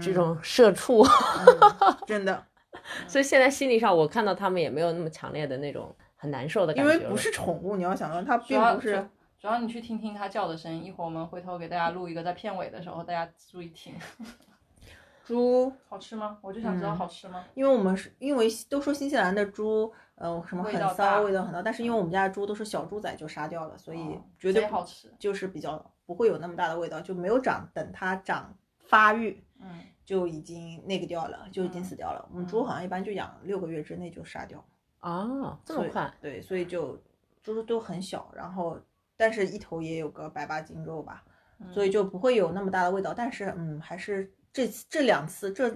[0.00, 2.44] 这种社畜，嗯真的，
[3.08, 6.96] 所以现在心理上我看到它们也没有那么强烈的那种很难受的感觉了。
[6.96, 9.46] 因为不是宠物，你要想到它并不是主。
[9.46, 13.94] 要你去听听它叫的声音，一会儿我们回头给大家录一个在片尾的时候，大家注意听。
[15.24, 16.38] 猪，好吃吗？
[16.42, 17.44] 我就想知道嗯好吃吗？
[17.54, 25.10] 因为我们是因为都说新西兰的猪，呃，什么很骚，味道很骚，但是因为我们家的猪都是小猪仔就杀掉了，所以哦绝对好吃。
[25.18, 32.28] 就是比较不会有那么大的味道，就没有长，等它长发育嗯，就已经那个掉了，就已经死掉了。
[32.32, 34.64] 我们猪好像一般就养六个月之内就杀掉，
[35.00, 36.12] 啊，这么快？
[36.20, 36.98] 对，所以就
[37.42, 38.78] 就是都很小，然后
[39.16, 41.24] 但是一头也有个百八斤肉吧，
[41.58, 43.12] 嗯所以就不会有那么大的味道。
[43.12, 45.72] 但是嗯，还是这次这两次这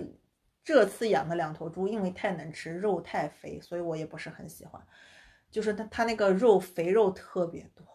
[0.63, 4.81] 这次养的两头猪，因为太能吃，肉太肥，所以我也不是很喜欢。
[5.51, 7.87] 就是它它那个肉肥肉特别多，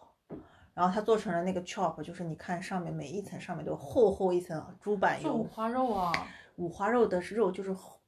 [0.74, 6.12] 然后它做成了那个 chop，就是你看上面每一层上面都有厚厚一层猪板油，做五花肉啊，
[6.56, 7.99] 五花肉的肉就是厚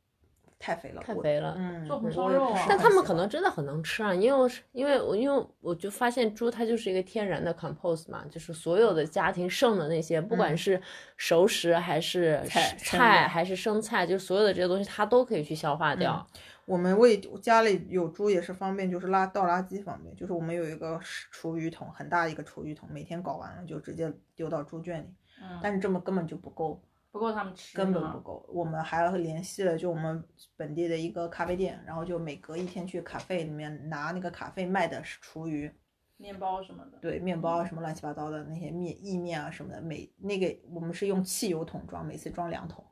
[0.61, 10.81] 太肥了，太肥了嗯，做红我烧肉但他们可能真的很能吃啊，因为我是因为我因为我就发现猪它就是一个天然的 compose 嘛，就是所有的家庭剩的那些，不管嗯是
[11.17, 12.41] 熟食还是
[12.77, 16.25] 菜还是生菜，就是所有的这些东西它都可以去消化掉。
[16.65, 20.15] 我们为家里有猪也是方便，就是拉倒垃圾方便。
[20.15, 20.97] 就是我们有一个
[21.31, 25.07] 厨余桶，很大一个厨余桶，每天搞完了就直接丢到猪圈里。
[25.41, 26.79] 嗯，但是这么根本就不够，
[27.11, 28.45] 不够他们吃，根本不够。
[28.49, 30.23] 我们还联系了就我们
[30.55, 35.71] 本地的一个咖啡店，然后就每隔一天去咖啡里面拿那个咖啡卖的厨余，
[36.17, 36.97] 面包什么的。
[36.99, 42.83] 对，面包啊什么乱七八糟的那些面意面啊什么的，每那个我们是用汽油桶装，每次装两桶。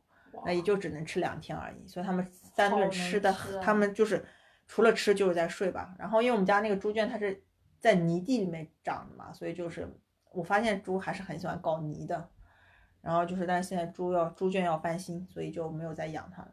[0.46, 4.24] 那也就只能吃两天而已，所以他们三顿吃的，吃啊他们就是
[4.68, 5.94] 除了吃就是在睡吧。
[6.00, 7.44] 然后因为我们家那个猪圈它是
[7.78, 9.86] 在泥地里面长的嘛，所以就是
[10.32, 12.30] 我发现猪还是很喜欢搞泥的。
[13.02, 16.52] 然后就是，但是现在猪要猪圈要翻新，所以就没有再养它了。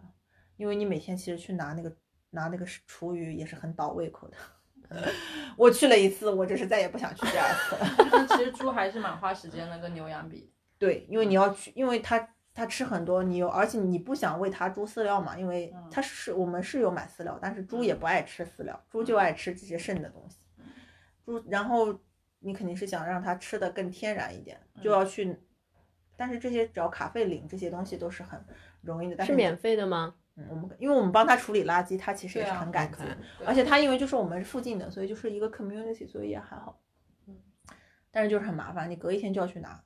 [0.57, 1.95] 因为你每天其实去拿那个
[2.31, 4.37] 拿那个厨余也是很倒胃口的。
[5.57, 8.27] 我去了一次，我真是再也不想去第二次了。
[8.31, 10.53] 其实猪还是蛮花时间的，跟牛羊比。
[10.79, 20.39] 对，因为你要去，因为它它吃很多，你有，而且你不想喂它猪饲料嘛，因为嗯它是我们是有买饲料，但是猪也不爱吃饲料，猪就爱吃这些剩的东西。
[21.25, 21.99] 猪，然后
[22.39, 25.37] 你肯定是想让它吃的更天然一点，就要去，
[26.17, 28.43] 但是这些只要卡费领这些东西都是很
[28.81, 30.15] 容易的，但是是免费的吗？
[30.37, 32.99] 嗯，我们因为我们帮他处理垃圾，他其实也是很感激
[33.45, 36.81] 而且他因为就是我们附近的，所以就是一个 community，所以也还好。
[37.27, 37.35] 嗯
[38.11, 39.79] 但是就是很麻烦，你隔一天就要去拿，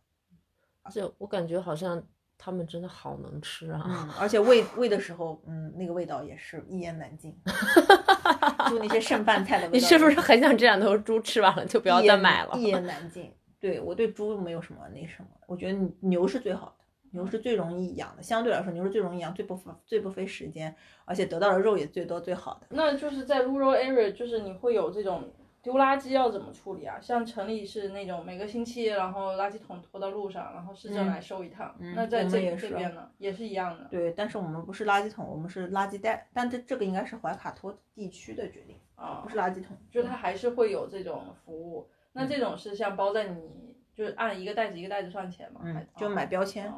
[0.82, 2.00] 而且我感觉好像
[2.38, 3.82] 他们真的好能吃啊。
[3.84, 7.36] 嗯， 而且喂喂的时候，嗯，那个味道也是一言难尽。
[8.70, 12.56] 就那些剩饭菜的味道，你是不是很想这两头猪吃完了就不要再买了？
[12.56, 13.32] 一言难尽。
[13.60, 22.66] 对我对猪没有什么那什么，我觉得牛是最好的，牛是最容易养的，相对来说牛是最容易养，最不费最不费时间，而且得到的肉也最多最好的。
[22.70, 25.28] 那就是在 rural area，就是你会有这种
[25.62, 26.98] 丢垃圾要怎么处理啊？
[27.02, 31.74] 像城里是那种每个星期，然后垃圾桶拖到路上，然后市政来收一趟。
[31.80, 33.86] 嗯那在这这边呢，也是一样的。
[33.90, 39.76] 对，但是我们不是垃圾桶，我们是垃圾袋，但这这个应该是怀卡托地区的决定，啊不，是垃圾桶。
[39.90, 41.86] 就它还是会有这种服务。
[42.12, 45.60] 那这种是像包在你，就是按一个袋子一个袋子算钱吗？
[45.62, 46.72] 还嗯，就买标签。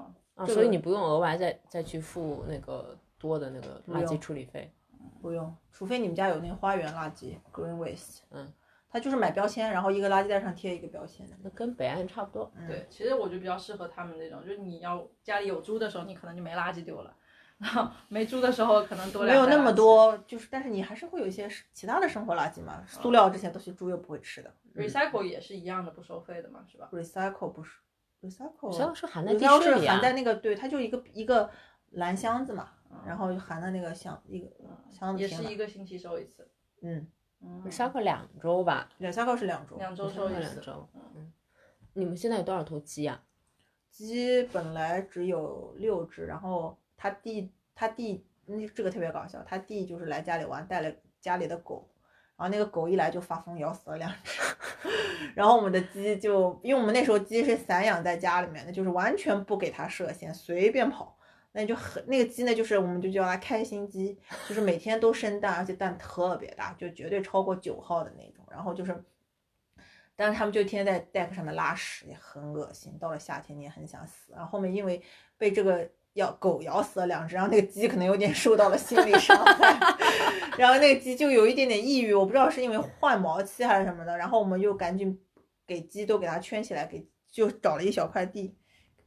[0.47, 4.73] 所以你不用额外再再去付那个多的那个垃圾处理费。
[5.21, 8.53] 不用，除非你们家有那个花园垃圾 （green waste），嗯，
[8.88, 11.29] 它就是买标签，然后一个垃圾袋上贴一个标签。
[11.42, 12.51] 那跟北岸差不多。
[12.57, 17.14] 嗯对，其实我就比较适合他们那种，就是你要家里有猪的时候，你可能就没垃圾丢了，
[18.09, 19.72] 没猪的时候可能多没有那么。
[19.72, 24.53] 多，就是但是你还是会有一些其他的生活垃圾嘛，塑料这些东西猪又不会吃的。
[24.75, 27.79] recycle 也是一样的，不收费的嘛，是吧？recycle 不是
[28.20, 30.01] recycle，是含在是含。
[30.01, 31.51] 在那个对，它就一个一个
[31.90, 32.70] 蓝箱子嘛，
[33.07, 34.48] 然后就含在那个箱一个
[34.90, 36.51] 箱子也是一个星期收一次。
[36.83, 37.07] 嗯
[37.40, 40.40] 嗯，recycle 两周吧，，recycle 是两周，两周收一次。
[40.40, 40.88] 两周。
[41.16, 41.33] 嗯，
[41.94, 43.22] 你们现在有多少头鸡呀？
[43.90, 51.88] 鸡本来只有六只，然后他弟他弟那这个特别搞笑，他弟就是来家里玩，带了家里的狗，
[52.37, 54.40] 然后那个狗一来就发疯，咬死了两只，
[55.35, 61.16] 然后我们的鸡就因为我们那时候鸡是散养在家里面的，就是完全不给它设限，随便跑。
[61.55, 68.42] 那就很那个鸡呢，就是我们就叫它开心鸡，就是每天都生蛋，而且蛋特别大，就绝对超过九号的那种。
[68.50, 69.05] 然后就是，
[70.16, 72.98] 但是他们就天天在 deck 上面拉屎，也很恶心。
[72.98, 74.33] 到了夏天你也很想死。
[74.33, 75.02] 然后后面因为
[75.37, 79.79] 被这个咬狗咬死了两只，然后那个鸡可能有点受到了心理伤害，
[80.59, 84.16] 然后那个鸡就有一点点抑郁，我不知道是因为换毛期还是什么的。
[84.18, 85.18] 然后我们就赶紧
[85.66, 88.55] 给鸡都给它圈起来，给就找了一小块地，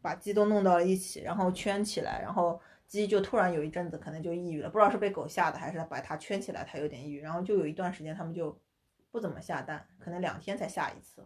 [0.01, 8.59] 把鸡都弄到了一起，然后圈起来，然后鸡就突然有一阵子可能就抑郁了，不知道是被狗吓的还是把它圈起来它有点抑郁，然后就有一段时间它们就
[9.11, 11.23] 不怎么下蛋，可能两天才下一次，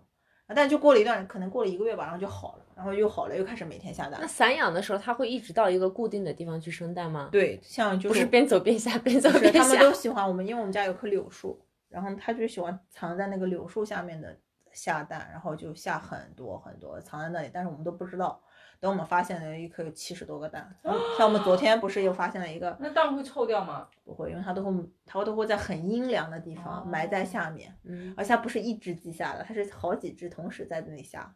[0.56, 4.28] 但就过了一段，可能过了一个月吧，然后就好了，然后又好了，又开始每天下蛋那。
[4.28, 9.94] 散养的时候，它会一直到一个固定的地方去生蛋吗？，对，像就不是边走边下，边走边不是他们都。
[9.94, 11.60] 喜欢我们，因为我们家有棵柳树，
[11.90, 14.36] 然后它就喜欢藏在那个柳树下面的
[14.72, 18.42] 下蛋，然后就下很多很多藏在那里，但是我们都不知道。
[18.80, 23.88] 等我们发现了一颗有七十多个蛋，像像我们昨天不是又发现了一个，那蛋会臭掉吗？
[24.06, 24.72] 不会，因为它都会
[25.06, 31.36] 它都会在很阴凉的地方埋在下面，嗯，而且它不是一只鸡下的，它是好几只同时在那里下。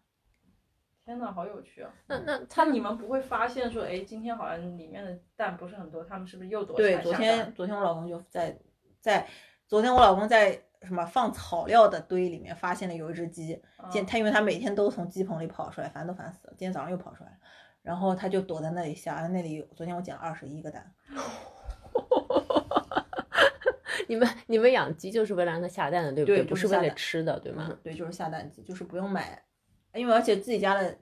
[1.06, 1.92] 天呐，好有趣啊！
[2.08, 8.58] 那那他它你们不会发现说，哎，今天好像里面的蛋不是很多，他们是不是又躲起对，来下昨天昨天我老公就在
[9.02, 9.28] 在
[9.68, 17.38] 昨天我老公在什么放草料的堆里面发现了有一只鸡，今嗯他因为他每天都从鸡棚里跑出来，烦都烦死了，今天早上又跑出来了，
[17.82, 20.94] 然后他就躲在那里下，那里有昨天我捡了二十一个蛋，
[24.08, 27.68] 你们你们养鸡就是为了让它下蛋的，对不对不是为了吃的，对吗？
[27.70, 29.42] 嗯对，就是下蛋鸡，就是不用买，
[29.94, 30.98] 因为而且自己家的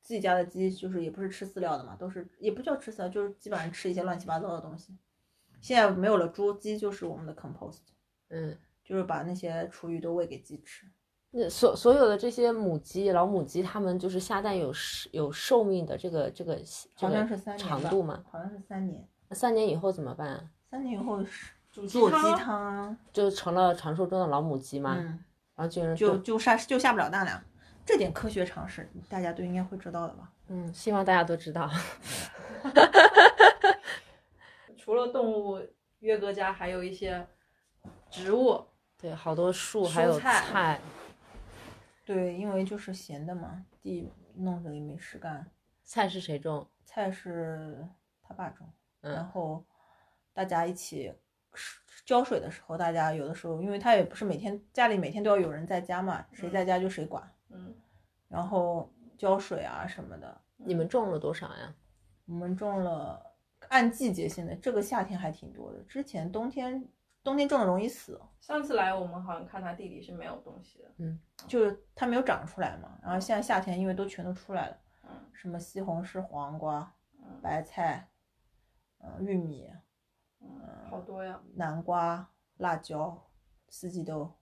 [0.00, 4.96] 自己家的鸡就是也不是吃饲料的嘛，都是也不叫吃饲料，就是基本上吃一些乱七八糟的东西。
[5.60, 7.78] 现在没有了猪，鸡就是我们的 compost，
[8.30, 10.86] 嗯，就是把那些厨余都喂给鸡吃。
[11.30, 18.22] 那所所有的这些母鸡、老母鸡，它们就是下蛋有寿有寿命的这个这个这个好像是三年长度嘛？
[18.30, 20.50] 好像是三年，那三年以后怎么办啊？
[20.70, 24.94] 三年以后是煮做鸡汤就成了传说中的老母鸡吗？
[24.98, 27.42] 嗯，然后就就就下就下不了蛋了。
[27.84, 30.30] 这点科学常识大家都应该会知道的吧？
[30.48, 31.70] 嗯，希望大家都知道。
[34.76, 35.58] 除了动物，
[36.00, 37.26] 约哥家还有一些
[38.10, 38.62] 植物，
[39.02, 40.80] 对，好多树还有菜菜，
[42.06, 45.44] 对，因为就是闲的嘛，地弄着也没事干，
[45.82, 46.64] 菜是谁种？
[46.84, 47.84] 菜是
[48.22, 48.64] 他爸种，
[49.00, 49.64] 然嗯后
[50.32, 51.12] 大家一起
[52.06, 57.74] 浇水的时候，大家有的时候，因为他也不是每天家里每天都要有人在家嘛，谁在家就谁管，嗯，
[58.28, 58.88] 然后
[59.18, 61.74] 浇水啊什么的，你们种了多少呀？
[62.26, 63.20] 我们种了，
[63.68, 66.86] 按季节性的，这个夏天还挺多的，之前冬天
[67.24, 76.92] 冬天种的容易死，上次来我们好像看他地里是没有东西的，嗯就是它没有长出来嘛，然后现在夏天因为都全都出来了，嗯什么西红柿、黄瓜、
[77.22, 78.08] 嗯白菜，
[78.98, 79.70] 嗯，玉米、
[80.40, 80.48] 嗯，
[80.90, 83.16] 好多呀，南瓜、辣椒、
[83.68, 84.32] 四季豆，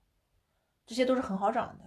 [0.86, 1.84] 这些都是很好长的。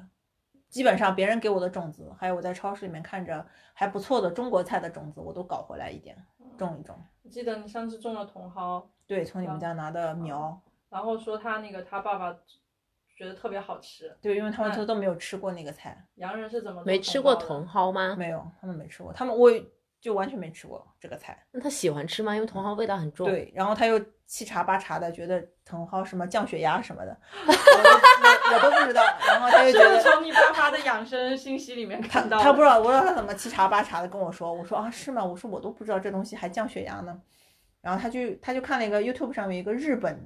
[0.69, 6.15] 基本上别人给我的种子，还有我在超市里面看着还不错的中国菜的种子，我都搞回来一点，
[6.57, 6.95] 种一种。
[7.23, 10.61] 我记得你上次种了茼蒿，对，从你们家拿的苗。
[10.93, 12.31] 然后说他那个他爸爸
[13.17, 14.15] 觉得特别好吃。
[14.21, 16.05] 对，因为他们都都没有吃过那个菜。
[16.15, 18.15] 洋人是怎么没吃过茼蒿吗？
[18.15, 19.11] 没有，他们没吃过。
[19.11, 19.51] 他们我
[19.99, 21.43] 就完全没吃过这个菜。
[21.51, 22.35] 那他喜欢吃吗？
[22.35, 23.27] 因为茼蒿味道很重。
[23.27, 27.17] 对，然后他又七查八查的，觉得茼蒿什么降血压什么的，
[27.47, 29.01] 我我都不知道。
[29.27, 34.53] 然后他就觉得从你爸爸的养生信息里面看到，他不知道，我不知道他怎么七查八查的跟我说。
[34.53, 35.23] 我说啊，是吗？
[35.25, 37.19] 我说我都不知道这东西还降血压呢。
[37.81, 40.23] 然后他就他就看了一个 YouTube 上面一个日本。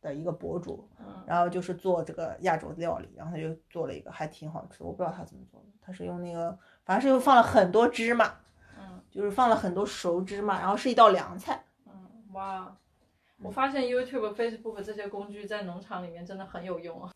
[0.00, 0.88] 的一个博主，
[1.26, 8.32] 然后就是做这个亚洲料理，然后他就做了一个还挺好吃，我不知道他怎么做的，他是用那个反正是又放了很多芝麻，
[8.78, 11.92] 嗯，就是放了很多熟芝麻，然后是一道凉菜，嗯，
[12.32, 12.76] 哇，
[13.42, 17.10] 我发现 YouTube、Facebook 这些工具在农场里面真的很有用啊。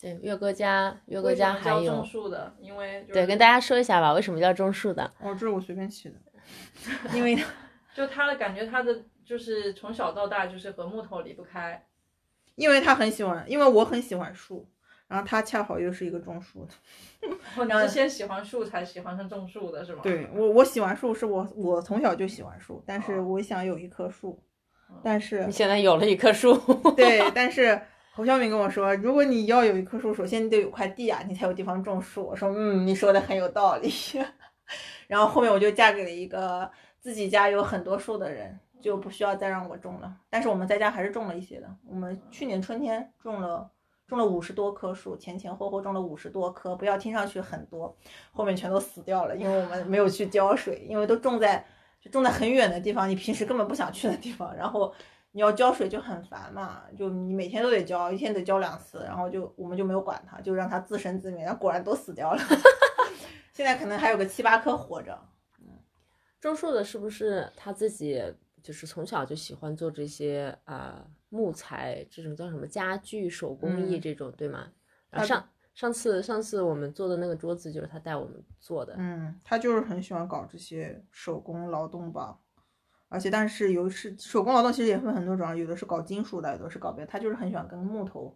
[0.00, 5.04] 对，岳哥家，岳哥家还有种树的，因为对，跟大家说一下吧，为什么叫种树的？
[5.20, 6.16] 哦，这是我随便起的，
[7.14, 7.38] 因为
[7.94, 11.86] 就他的感觉，他的就是从小到大就是和木头离不开。
[12.54, 14.68] 因为他很喜欢，因为我很喜欢树，
[15.08, 16.74] 然后他恰好又是一个种树的。
[17.64, 20.00] 你是先喜欢树才喜欢上种树的是吗？
[20.02, 24.38] 对我，我喜欢树，是我我从小就喜欢树，但是我想有一棵树，
[25.02, 26.54] 但是你现在有了一棵树。
[26.96, 27.80] 对， 但是
[28.12, 32.26] 侯小敏跟我说，如果你要有一棵树，首先你得有块地啊，你才有地方种树。
[32.26, 33.90] 我说，嗯，你说的很有道理。
[35.08, 38.60] 然后后面我就嫁给了一个自己家有很多树的人。
[38.84, 41.74] 就不需要再让我种了，但是我们在家还是种了一些的。
[41.86, 43.70] 我们去年春天种了
[44.06, 47.96] 种了五十多棵树，前前后后种了五十多棵，不要听上去很多，
[48.30, 51.64] 后面全都死掉了，因为我们没有去浇水，因为都种在
[51.98, 54.92] 就种在很远的地方，你平时根本不想去的地方，然后
[55.32, 62.42] 你要浇水就很烦嘛，就你每天都得浇，一天得浇两次，然后就我们就没有管它，就让它自生自灭，然后果然都死掉了，
[63.54, 65.18] 现在可能还有个七八棵活着。
[65.60, 65.78] 嗯，
[66.38, 68.22] 种树的是不是他自己？
[68.64, 74.72] 就是从小就喜欢做这些啊木材这种叫什么家具手工艺这种对吗？
[75.10, 78.94] 然后上上次上次我们做的那个桌子就是他带我们做的。
[78.96, 82.38] 嗯，他就是很喜欢搞这些手工劳动吧，
[83.08, 87.10] 而且但是有是手工劳动其实也分很多种，有的是搞金属的，有的是搞别的。
[87.10, 88.34] 他就是很喜欢跟木头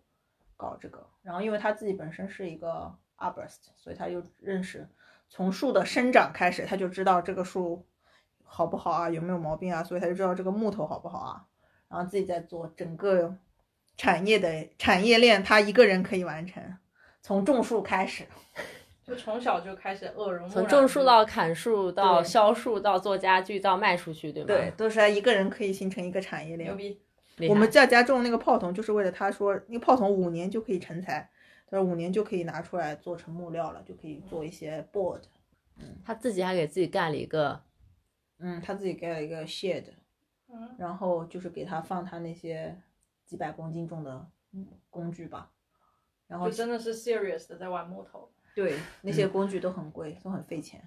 [0.59, 1.09] 搞这个。
[1.23, 4.87] 然后因为他自己本身是一个 arborist，所以他就认识
[5.31, 7.88] 从树的生长开始，他就知道这个树。
[8.51, 9.09] 好不好啊？
[9.09, 9.85] 有没有毛病啊？
[9.85, 11.45] 所以他就知道这个木头好不好啊？
[11.89, 13.35] 然后自己在做整个
[13.97, 16.63] 产业的产业链，他一个人可以完成，
[17.23, 18.25] 从种树开始，
[19.03, 24.47] 就从小就开始耳濡目染，从种树到砍树到销树到做家具到卖出去，对吗？
[24.47, 26.69] 对，都是他一个人可以形成一个产业链。
[26.69, 27.49] 牛逼！
[27.49, 31.31] 我们在家种那个泡桐，就是为了他说那个泡桐五年就可以成材，
[31.71, 35.21] 他说五年就可以拿出来做成木料了，就可以做一些 board。
[35.79, 37.63] 嗯，他自己还给自己盖了一个。
[38.39, 39.85] 嗯，他自己盖了一个 shed，
[40.49, 42.81] 嗯，然后就是给他放他那些
[43.25, 44.27] 几百公斤重的
[44.91, 45.51] 工具吧，
[46.27, 48.31] 然后真的是 serious 的在玩木头。
[48.55, 50.83] 对，那些工具都很贵，都很费钱。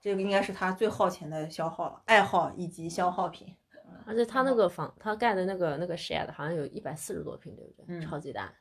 [0.00, 3.56] 这个应该是他最耗钱的消耗了爱好以及消耗品。
[4.04, 7.84] 而且他那个房，他盖的那个那个 shed 好像有一百四十多平，对不对？
[7.88, 8.52] 嗯，超级大。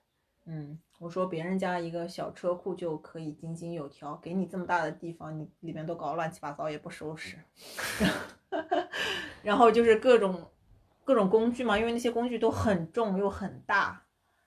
[0.47, 7.37] 嗯，我说别人家一个小车库就可以井井有条，给你这么大的地方，你里面都搞乱七八糟也不收拾。
[9.41, 10.51] 然后就是各种
[11.03, 14.05] 各种工具嘛，因为那些工具都很重又很大，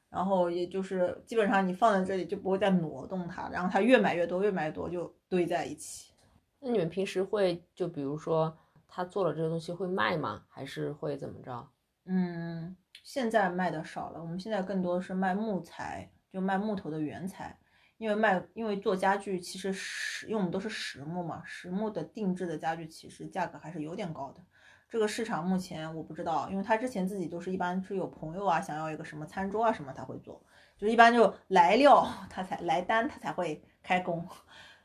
[0.08, 6.12] 然后也就是基本上你放在这里就不会再挪动它，然后它越买越多，越买越多就堆在一起。
[6.60, 10.44] 那你们平时会就比如说他做了这个东西会卖吗？
[10.48, 11.68] 还是会怎么着？
[12.04, 12.76] 嗯。
[13.08, 17.58] 现在卖的少了，我们现在更多的是卖木材，就卖木头的原材。
[17.96, 24.42] 因为卖，因为做家具其实实，因为我们都是实木嘛，实木的定制的家具其实价格还是有点高的。
[24.90, 30.44] 这个市场目前我不知道，因为他之前自己都是一般是有朋友啊，想要一个什么餐桌啊什么他会做，
[30.76, 34.28] 就一般就来料 他才来单他才会开工。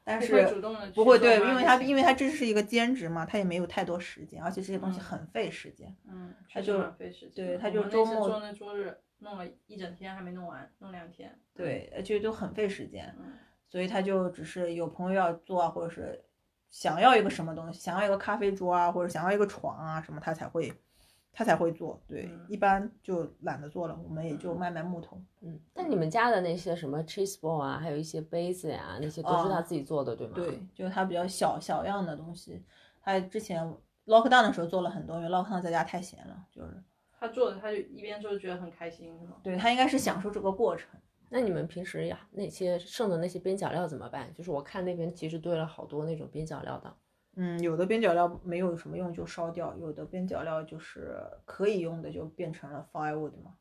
[0.03, 0.45] 但是
[0.93, 5.95] 不会对，因为他因为他这是一个兼职嘛，他也没有太多时间，而且这些东西很费时间。
[6.07, 7.45] 嗯，他就费时间。
[7.47, 11.33] 对，他就周末周那周日弄了一整天还没弄完，弄两天。
[11.53, 13.15] 对，而且都很费时间。
[13.17, 13.33] 嗯。
[13.69, 16.23] 所以他就只是有朋友要做啊，或者是
[16.69, 20.73] 想要一个什么东西，想要一个咖啡桌啊，或者想要一个床啊什么，他才会。
[21.35, 25.19] 他才会做，对，一般就懒得做了，我们也就卖卖木头。
[25.41, 30.33] 嗯，那你们家的那些什么 cheese ball 啊，还有一些杯子呀，那些都是他自己做的，对吗？
[30.35, 32.63] 对，就是他比较小小样的东西。
[33.01, 33.67] 他之前
[34.05, 36.83] lockdown 的时候做了很多，因为 lockdown 在家太闲了，就是
[37.19, 39.37] 他做的，他就一边做就觉得很开心，是吗？
[39.41, 40.87] 对他应该是享受这个过程。
[41.29, 44.31] 那你们平时呀那些剩的那些边角料怎么办？
[44.35, 46.95] 就是我看那边其实堆了好多那种边角料的。
[47.35, 53.55] 嗯，有的边角料没有什么用就烧掉，有的边角料就是可以用的就变成了 firewood 嘛。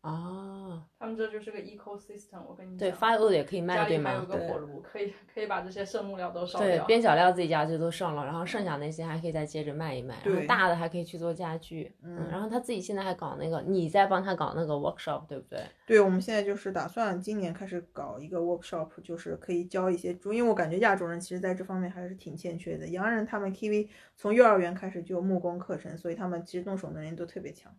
[0.00, 2.78] 哦，他们这就是个 ecosystem，我跟你讲。
[2.78, 4.26] 对，firewood 也可以卖，对吗家里还有？
[4.26, 6.84] 个对火炉，可以可以把这些剩木料都烧对，掉。
[6.84, 11.92] 边角料自己家就都剩了，然后剩下那些还可以再接着卖一卖，然后对大的还可以去做家具。
[12.02, 15.60] 嗯，然后他自己现在还搞那个，你在帮他搞那个 workshop，对不对？
[15.84, 22.86] 对，我们现在就是打算今年开始搞一个 workshop，就是可以教一些猪，因为我感觉亚洲人其实在这方面还是挺欠缺的。
[22.88, 27.74] 洋人他们 Kiwi 从幼儿园开始就有木工课程，所以他们其实动手能力都特别强。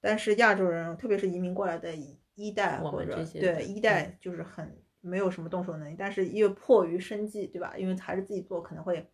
[0.00, 7.74] 但是亚洲人，特别是移民过来的一一代或者们这些对对一代，就是很没有什么动手能力，但是又迫于生计，对吧？
[7.76, 9.06] 因为还是自己做可能会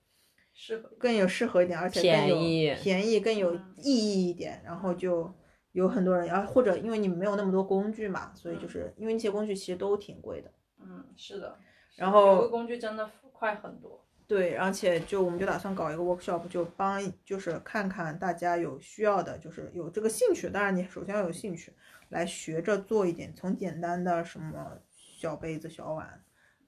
[0.54, 5.32] 适合更有适合一点，而且更有便宜便宜更有嗯意义一点，然后就
[5.72, 11.58] 有很多人，然后或者因为你没有那么多工具嘛，所以就是因为那些工具其实都挺贵的，嗯，是的。
[11.96, 14.05] 然后有个工具真的快很多。
[14.28, 21.72] 对，而且就我们就打算搞一个 workshop，就帮就是看看大家有需要的，就是有这个兴趣，当然你首先要有兴趣，
[22.08, 26.24] 来学着做一点，从简单的什么小杯子、小碗，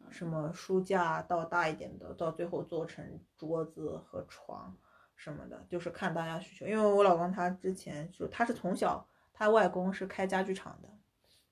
[0.08, 3.04] 什么书架到大一点的，到最后做成
[3.36, 4.76] 桌子和床
[5.16, 6.64] 什么的，就是看大家需求。
[6.64, 10.88] 因为我老公他之前就他是从小，他外公是开家具厂的，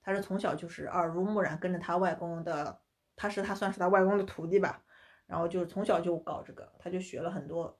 [0.01, 2.79] 他是从小就是耳濡目染，跟着他外公的，
[3.17, 4.81] 他是他算是他外公的徒弟吧。
[5.27, 7.77] 然后就是从小就搞这个，他就学了很多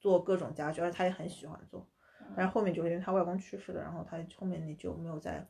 [0.00, 1.86] 做各种家具，而且他也很喜欢做。
[2.34, 5.46] 但是后面就是因为他外公去世了，然后他后面你就没有再。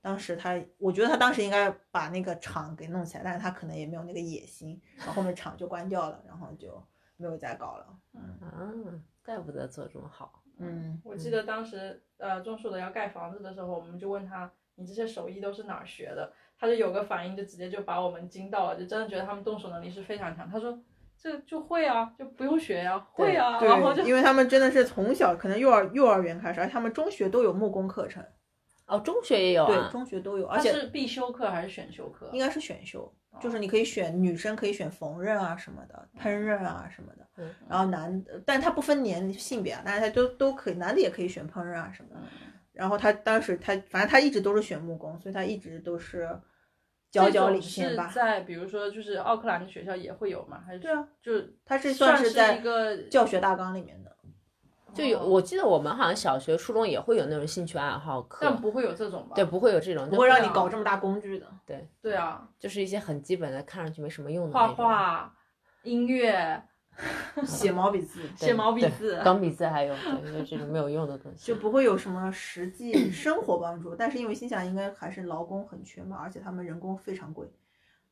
[0.00, 6.80] 当时他，我觉得他当时应该把那个厂给弄起来，但是他可能也没有那个野心，然后后面厂就关掉了，然后就
[7.16, 7.98] 没有再搞了。
[8.14, 10.40] 嗯，怪不得做这么好。
[10.58, 16.32] 嗯，我记得当时呃种树的要盖房子的时候，我们就问他，你这些手艺都是哪儿学的？
[16.58, 20.50] 他就有个反应，就直接就把我们惊到了，就真的觉得他们动手能力是非常强。
[20.50, 20.78] 他说
[21.16, 28.24] 这就会啊，就不用学呀、会啊，然后就，因为他们真的是从小可能幼儿幼儿园开始，而且他们中学都有木工课程，
[28.86, 29.88] 哦，中学也有对，啊。
[29.90, 32.28] 中学都有，而且是必修课还是选修课？
[32.32, 37.26] 应该是选修，就是你可以选女生可以选缝纫啊什么的，烹饪啊什么的。
[37.40, 42.20] 嗯然后男，但他不分年性别啊，但是他都都可以，男的也可以选烹饪啊什么的。
[42.78, 46.28] 然后他当时他反正他一直都是选木工，所以他一直都是
[47.10, 48.14] 佼佼领先吧这种是。
[48.14, 50.62] 在比如说就是奥克兰的学校也会有吗？
[50.64, 51.32] 还是对啊，就
[51.64, 54.16] 他是算是是在一个教学大纲里面的。
[54.94, 59.34] 就有，我记得我们好像小学、初中也会有那种兴趣爱好课，但不会有这种吧？
[59.34, 61.46] 对，不会有这种，不会让你啊搞这么大工具的。
[61.66, 65.34] 对对啊，就是一些很基本的，看上去没什么用的画，画、
[65.82, 66.62] 音乐、
[67.46, 71.46] 写毛笔字，写毛笔字钢笔字还有，对，就这种没有用的东西。
[71.46, 73.94] 就不会有什么实际生活帮助。
[73.94, 77.48] 但是因为心想应该还是劳工很缺嘛，而且他们人工非常贵。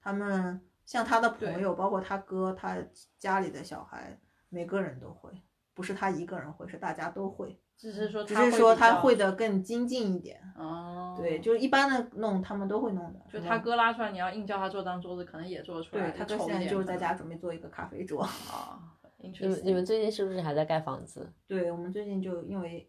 [0.01, 2.78] 他们像他的朋友，包括他哥，他
[3.18, 4.18] 家里的小孩，
[4.49, 5.30] 每个人都会，
[5.74, 7.59] 不是他一个人会，是大家都会。
[7.77, 10.41] 只是说只是说他他会的更精进一点。
[10.57, 13.20] 哦，对，就是一般的弄他们都会弄的。
[13.31, 16.11] 就他哥拉出来，你要硬叫他做张桌子，可能也做出来。
[16.11, 18.22] 对他哥现在就是在家准备做一个咖啡桌。
[18.22, 18.93] 啊。
[19.18, 21.33] 你们你们最近是不是还在盖房子？
[21.49, 22.89] 对我们最近就因为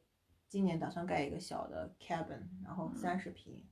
[0.50, 3.66] 今年打算盖一个小的 cabin，然后三十平，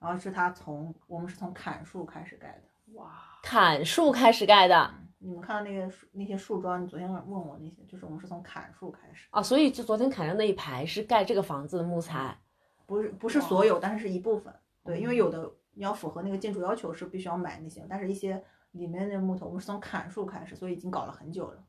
[0.00, 2.94] 然后是他从我们是从砍树开始盖的。
[2.94, 4.90] 哇，砍树开始盖的
[5.24, 12.38] 你们看到那个树那些树桩，你昨天问我那些，就是我们是从砍树开始，啊，所以就昨天砍的那一排是盖这个房子的木材。
[12.86, 14.54] 不是不是所有，但是是一部分。
[14.84, 21.64] 对，因为有的你要符合那个建筑要求是必须要买那些，但是一些里面的木头我们是从砍树开始，所以已经搞了很久了。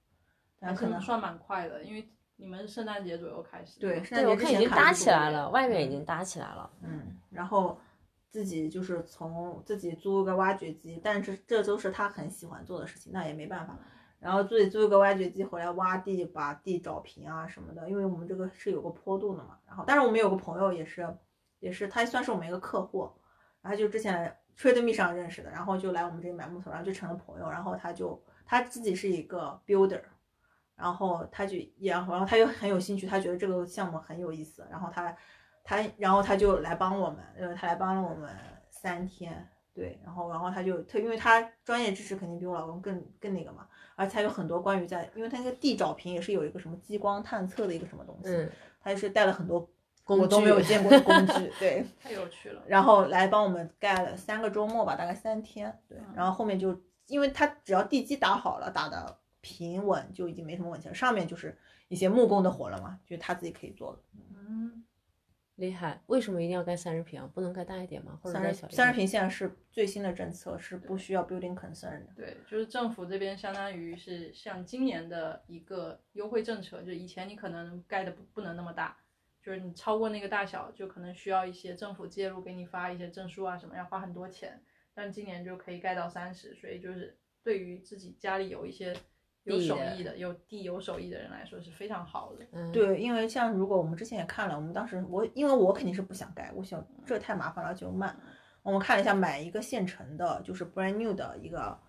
[0.60, 3.80] 但可能算蛮快的，因为你们圣诞节左右开始。
[3.80, 6.70] 对，圣对，诞节之我看已经搭起来了，外面已经搭起来了。
[6.82, 7.80] 嗯，然后
[8.36, 13.80] 自己就是从自己租一个挖掘机，但是这都是他很喜欢做的事情，那也没办法。
[14.20, 19.58] 然后自己租一个挖掘机回来挖地，把地找平啊什么的，因为我们这个是有个坡度的嘛。
[19.66, 21.08] 然后，但是我们有个朋友也是，
[21.60, 23.10] 也是他算是我们一个客户，
[23.62, 27.50] 然后就之前 TradeMe 上认识的，然后就来我们这里买木头，然后就成了朋友。
[27.50, 30.02] 然后他就他自己是一个 builder，
[30.76, 35.16] 然后他就也，然后他又很有兴趣，他觉得这个项目很有意思，然后他
[35.66, 38.30] 他然后他就来帮我们，呃，他来帮了我们
[38.70, 49.68] 三天，对，然后然后他就他因为他专业知识肯定比我老公更更那个嘛，而且他有很多关于在，因为他那个地找平也是有一个什么激光探测的一个什么东西，嗯，他就是带了很多
[50.04, 52.62] 工我都没有见过的工具， 对，太有趣了。
[52.68, 61.58] 然后来帮我们盖了三个周末吧，大概三天，对，然后后面就因为他只要地基打好了，打的平稳，就已经没什么问题了，上面就是
[61.88, 64.00] 一些木工的活了嘛，就是他自己可以做了。
[64.48, 64.85] 嗯，
[65.56, 66.02] 厉害。
[66.08, 67.30] 为什么一定要盖三十平啊？
[67.34, 68.20] 不能盖大一点吗？
[68.22, 68.72] 或者小一点？
[68.72, 72.14] 三十平现在是最新的政策，是不需要 building concern 的。
[72.16, 78.98] 对，就是政府这边相当于是像今年的一个优惠政策，就以前你可能盖的不不能那么大，
[79.42, 84.62] 就是你超过那个大小，就可能需要一些政府介入，给你发一些证书啊什么，要花很多钱。
[84.94, 88.96] 但今年就可以盖到三十，所以就是对于自己家里有一些
[89.46, 92.46] 有手艺的、有地有手艺的人来说是非常好的。
[92.52, 98.16] 嗯，对，因为像如果我们之前也看了，我们当时我因为我肯定是不想盖，我想这太麻烦了，就慢。
[98.64, 101.80] 我们看了一下，买一个现成的，就是 brand new 的一个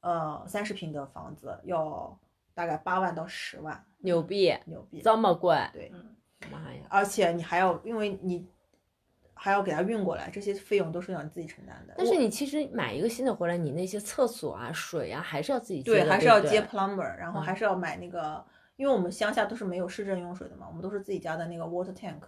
[0.00, 2.18] 呃三十平的房子，要
[2.52, 5.00] 大概八万到十万，牛逼，牛逼。
[5.00, 5.56] 这么贵？
[5.72, 5.90] 对，
[6.52, 6.82] 妈呀！
[6.90, 8.46] 而且你还要，因为你
[9.38, 11.94] 还要给它运过来，这些费用都是要你自己承担的。
[11.96, 18.44] 但是你其实买一个新的回来，你那些厕所啊、水啊，还是要自己接对，还是要接 plumber，然后嗯还是要买那个，
[18.76, 22.22] 因为我们乡下都是没有市政用水的嘛，我们都是自己家的那个 water tank，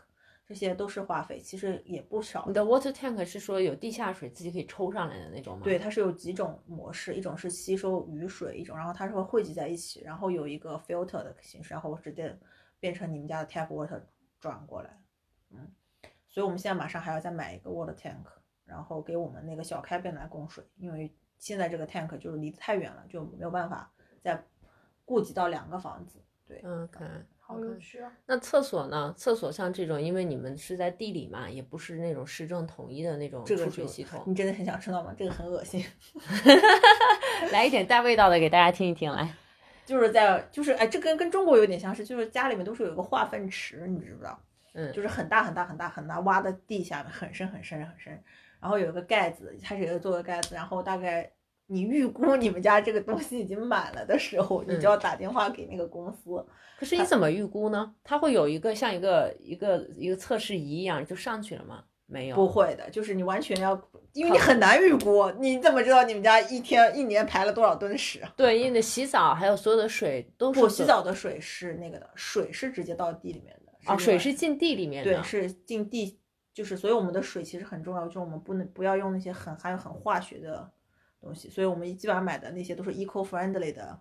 [0.46, 2.54] 这些都是花费，其实也不少你。
[2.54, 5.62] 的 water tank 是说有地下水自己可以抽上来的那种吗？
[5.64, 12.38] 对，，它是有几种模式，一种是吸收雨水，一种然后它是会汇集在一起，然后有一个 filter 的形式，然后直接
[12.78, 14.00] 变成你们家的 tap water
[14.38, 14.90] 转过来。
[15.52, 15.68] 嗯，
[16.30, 18.24] 所以我们现在马上还要再买一个 water tank，
[18.64, 24.42] 然后给我们那个小 cabin 来供水，因为现在这个 tank 就是离得太远了，就没有办法再
[25.04, 26.22] 顾及到两个房子。
[26.46, 27.26] 对，嗯，看。
[27.38, 28.12] 好有趣啊！
[28.26, 29.12] 那厕所呢？
[29.16, 34.22] 厕所像这种，因为你们是在地里嘛，也不是那种市政统一的那种出这个水系统。
[34.24, 35.12] 你真的很想知道吗？
[35.18, 35.84] 这个很恶心。
[37.50, 39.34] 来一点带味道的给大家听一听，来。
[39.84, 44.40] 就是在就是哎，这跟跟中国有点相似，就是家里面都是有一个化粪池，你知不知道？
[44.72, 48.12] 嗯就是很大很大很大很大，挖的地下面很深很深很深，
[48.60, 51.30] 然后有一个盖子，它是有做个盖子，然后大概
[51.66, 56.44] 你预估你们家这个东西已经满了的时候，你就要打电话给那个公司。
[56.78, 57.94] 可是你怎么预估呢？
[58.02, 61.84] 它会有一个像一个一个一个测试仪一样就上去了吗？
[62.06, 62.34] 没有。
[62.34, 63.80] 不会的，就是你完全要，
[64.14, 68.22] 因为你很难预估，你怎么知道你们家一天一年排了多少吨屎？
[68.34, 73.54] 对，因为你洗澡还有所有的水都是不，洗澡的水是那个的，水是直接到地里面
[73.86, 73.92] 的。
[73.92, 75.14] 哦，水是进地里面的。
[75.14, 76.18] 对，是进地，
[76.52, 80.70] 就是所以我们的水其实很重要，就是我们不能不要用那些很含有很化学的
[81.20, 84.00] 东西，所以我们基本上买的那些都是 eco friendly 的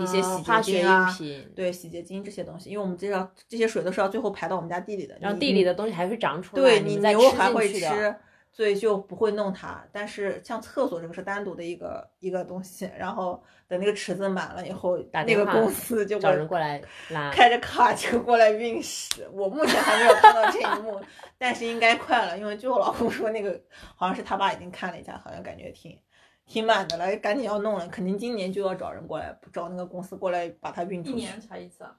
[0.00, 1.16] 一些洗洁精啊。
[1.54, 7.72] 对，洗洁精这些东西，因为我们知道这些水都是要最后排到我们家地里的，然后地里的东西还会长出来，对你牛还会。
[7.72, 8.16] 吃，
[8.54, 9.84] 所以就不会弄它。
[9.90, 16.80] 但是像厕所这个是单独的一个一个东西，然后等那个池子满了以后，那个公司就找会人过来
[17.10, 17.30] 拉。
[17.34, 19.28] 开着卡车过来运屎。
[19.32, 21.00] 我目前还没有看到这一幕，
[21.36, 23.60] 但是应该快了，因为据我老公说，那个
[23.96, 25.98] 好像是他爸已经看了一下，好像感觉挺
[26.46, 31.16] 挺满的了，赶紧要弄了，肯定今年就要找人过来，找那个公司过来把它运出去。
[31.16, 31.96] 一年才一次啊？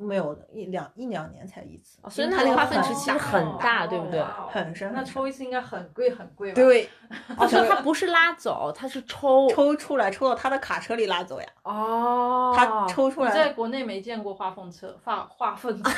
[0.00, 6.88] 没有的，一两一两年才一次，哦所以因为它那个那个化粪池其实很哦大对不对很深那抽一次应该很贵很贵吧？，对，
[7.36, 9.48] 哦，所以它不是拉走，它是抽。
[9.48, 15.90] 抽出来抽到他的卡车里拉走呀，哦，他抽出来在国内没见过化粪车，化化粪车，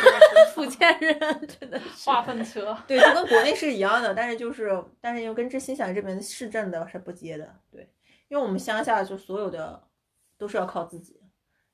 [0.54, 1.18] 福建 人
[1.60, 2.08] 真的是。
[2.08, 2.74] 化粪车。
[2.88, 7.86] 对，就跟国内是一样的，但是就是，但是又跟这新西兰这边的市政的是不接的，对，
[8.28, 9.82] 因为我们乡下就所有的
[10.38, 11.19] 都是要靠自己，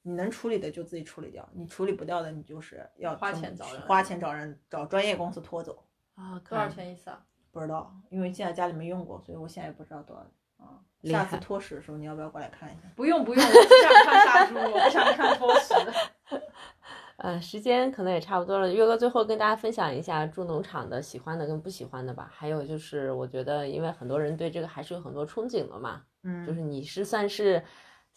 [0.06, 5.82] 你能处理的就自己处理掉，你处理不掉的，你就是要花钱找人花钱找人，找专业公司拖走。
[6.14, 7.20] 啊，多少钱一次啊？
[7.50, 10.22] 不知道，因为现在家里没用过，所以我现在也不知道多少。
[10.64, 12.82] 啊，下次害拖屎的时候，你要不要过来看一下？
[12.94, 15.74] 不用不用，我不想看杀猪，我不想看拖屎。
[17.18, 18.72] 呃，时间可能也差不多了。
[18.72, 22.30] 月哥最后跟大家分享一下住农场的喜欢的跟不喜欢的吧。
[22.32, 27.60] 还有就是，我觉得因为很多人对这个还是有很多憧憬的嘛，嗯，就是你是算是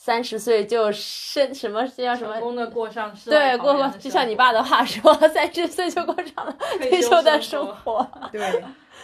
[0.02, 2.32] 三十岁就生什么叫什么？
[2.32, 8.10] 成功的过上世对，过过就像你爸的话说，三十岁就过上了退休的生生活。
[8.32, 8.64] 对，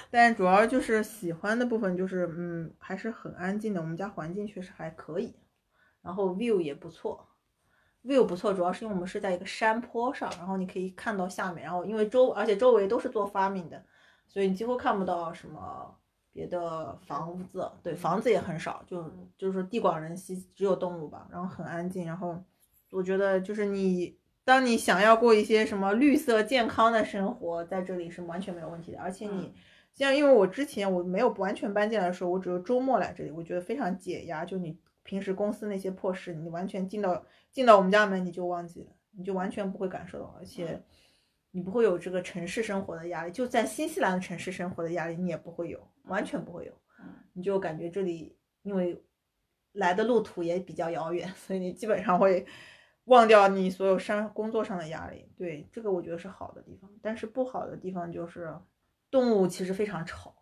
[0.09, 3.81] 但主要就是喜欢的部分就是，嗯，还是很安静的。
[3.81, 5.35] 我们家环境确实还可以，
[6.01, 7.27] 然后 view 也不错
[8.05, 13.83] ，view 不错，主要是因为我们是在一个山坡上，然后你可以看到下面，然后因为周而且周围都是做 farming 的，
[14.29, 15.93] 所以你几乎看不到什么
[16.35, 22.37] 别的房子，对，房子也很少，就就是地广人稀，只有动物吧，然后很安静，然后
[22.91, 24.19] 我觉得就是你。
[24.47, 28.99] 当你想要过一些什么绿色健康的生活，在这里是完全没有问题的。
[28.99, 29.51] 而且你
[29.91, 34.45] 像，因为我之前我没有完全搬进来的时候，我只有周末来这里，我觉得非常解压。
[34.45, 40.79] 就你平时公司那些破事，你完全进到进到我们家门你就忘记了，你就完全不会感受到，而且
[41.49, 43.31] 你不会有这个城市生活的压力。
[43.31, 46.73] 就在新西兰的城市生活的压力，你也不会有，完全不会有。
[47.33, 49.03] 你就感觉这里因为
[49.73, 52.45] 来的路途也比较遥远，所以你基本上会
[53.05, 55.29] 忘掉你所有上工作上的压力。
[55.37, 58.57] 对，这个我觉得是好的地方，但是不好的地方就是
[59.11, 60.33] 动物其实非常吵，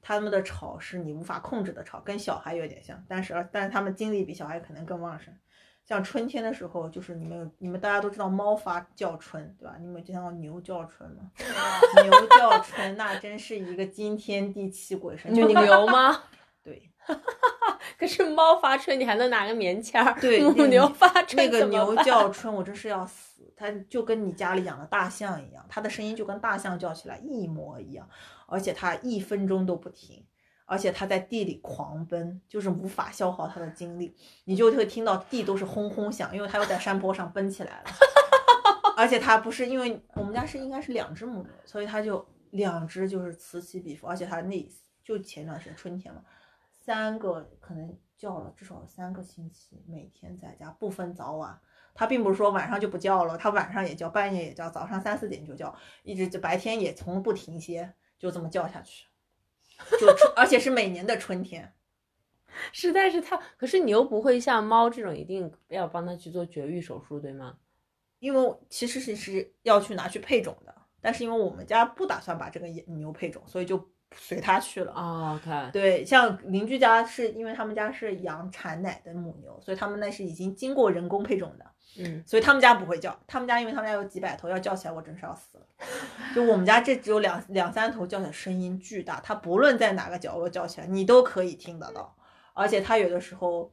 [0.00, 5.32] 它们的吵是你无法控制的吵，跟小孩有点像，但是但是它们精力比小孩可能更旺盛。
[5.88, 9.74] 像春天的时候，就是你们你们大家都知道猫发叫春，对吧？
[9.80, 11.30] 你们有见到牛叫春吗？
[12.04, 16.24] 牛叫春那真是一个惊天地泣鬼神，就母牛吗？
[16.62, 16.90] 对，
[17.98, 20.14] 可是猫发春，你还能拿个棉签儿。
[20.20, 23.26] 对，母牛发春那个牛叫春，我真是要死。
[23.56, 28.06] 它就跟你家里养的大象一样，它的声音就跟大象叫起来一模一样，
[28.46, 30.22] 而且它一分钟都不停，
[30.68, 34.14] 而且它在地里狂奔，就是无法消耗它的精力，
[34.44, 37.90] 你就会听到地都是轰轰响，因为它又在山坡上奔起来了。
[38.94, 44.70] 而且它不是因为我们家是应该是两只母牛，所以它就两只就是此起彼伏，而且它那
[45.02, 46.20] 就前段时间春天嘛，
[46.78, 51.58] 三个可能叫了至少三个星期，每天在家不分早晚。
[51.94, 59.06] 它并不是说晚上就不叫了，它晚上也叫，半夜也叫，早上三四点就叫，一直就白天也从不停歇，就这么叫下去。
[59.98, 61.72] 就春而且是每年的春天。
[62.72, 63.38] 实 在是太……
[63.56, 67.56] 可是你又不会像猫这种一定要帮它去做绝育手术，对吗？
[68.18, 74.92] 因为其实是是要去拿去配种的，但是因为我们家不打算把这个牛配种，所以就随它去了。
[74.92, 81.66] 哦，OK，对，像邻居家是因为他们家是养产奶的母牛，所以他们那是已经经过人工配种的，
[81.98, 83.18] 嗯，所以他们家不会叫。
[83.26, 85.66] 他们家因为他们家有几百头，要叫起来我真是要死了。
[86.34, 92.16] 就我们家这只有两两三头叫起来声音巨大，它不论在哪个角落叫起来，你都可以听得到。
[92.54, 93.72] 而且它有的时候，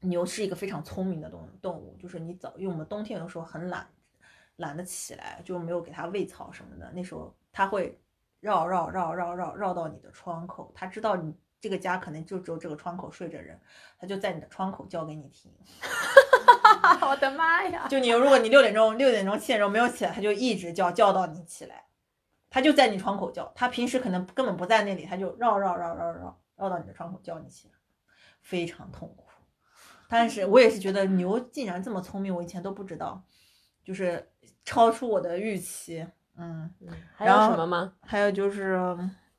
[0.00, 3.86] 牛是一个非常聪明的动动物，就是你早，因为我们冬天有的时候很懒，
[4.56, 7.96] 懒得起来，就没有给它喂草什么的，那时候它会
[8.40, 13.60] 绕绕绕绕绕绕到你的窗口，他知道你这个家可能就只有这个窗口睡着人，
[13.98, 15.52] 他就在你的窗口叫给你听。
[17.02, 17.86] 我的妈呀！
[17.88, 21.84] 就你如果你六点钟、六点钟、七点钟没有起来，他就一直叫叫到你起来，
[22.48, 23.52] 他就在你窗口叫。
[23.54, 27.74] 他平时可能根本不在那里，他就绕绕绕绕绕绕到你的窗口叫你起来，
[28.40, 29.26] 非常痛苦。
[30.08, 33.22] 但是我也是觉得牛竟然这么聪明，我以前都不知道，
[33.84, 34.30] 就是
[34.64, 36.06] 超出我的预期。
[36.36, 36.70] 嗯，
[37.14, 37.94] 还有什么吗？
[38.02, 38.78] 还有就是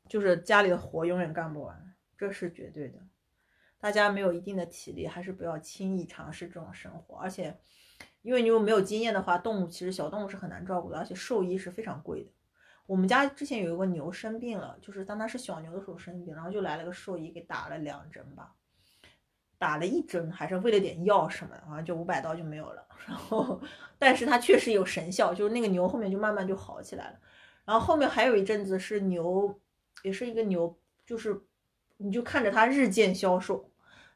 [0.07, 2.99] 就是家里的活永远干不完，这是绝对的。
[3.79, 7.17] 大家没有一定的体力，还是不要轻易尝试这种生活。
[7.17, 7.57] 而且，
[8.21, 12.31] 因为你如果没有经验的话，动物其实小动物是很难照顾的，而且兽医是非常贵的。
[12.85, 18.53] 我们家之前有一个牛生病了，就是当它是小牛的时候生病，然后就来了个兽医给打了两针吧，
[19.61, 22.83] 打了一针还是喂了点药什么的，好像就五百刀就没有了。
[23.05, 23.61] 然后，
[23.99, 27.19] 但是它确实有神效，就是那个牛后面就慢慢就好起来了。
[27.63, 29.55] 然后后面还有一阵子是牛，
[30.01, 31.39] 也是一个牛，就是
[31.97, 33.69] 你就看着它日渐消瘦。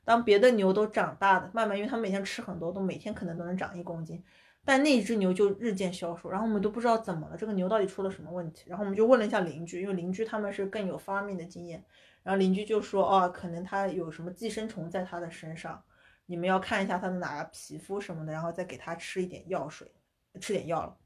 [0.03, 4.23] 当别的牛都长大的，慢慢，因为它每天吃很多，都每天可能都能长一公斤，
[4.65, 6.27] 但那一只牛就日渐消瘦。
[6.27, 8.65] 然后我们都不知道怎么了，这个牛到底出了什么问题。
[8.67, 11.83] 然后我们就问了一下邻居，因为邻居他们是更有发明的经验。
[12.25, 15.79] 然后邻居就说，哦，可能它有什么寄生虫在它的身上，
[16.25, 19.93] 你们要看一下它的哪个皮肤什么的，然后再给它吃一点药水，
[20.41, 20.97] 吃点药了。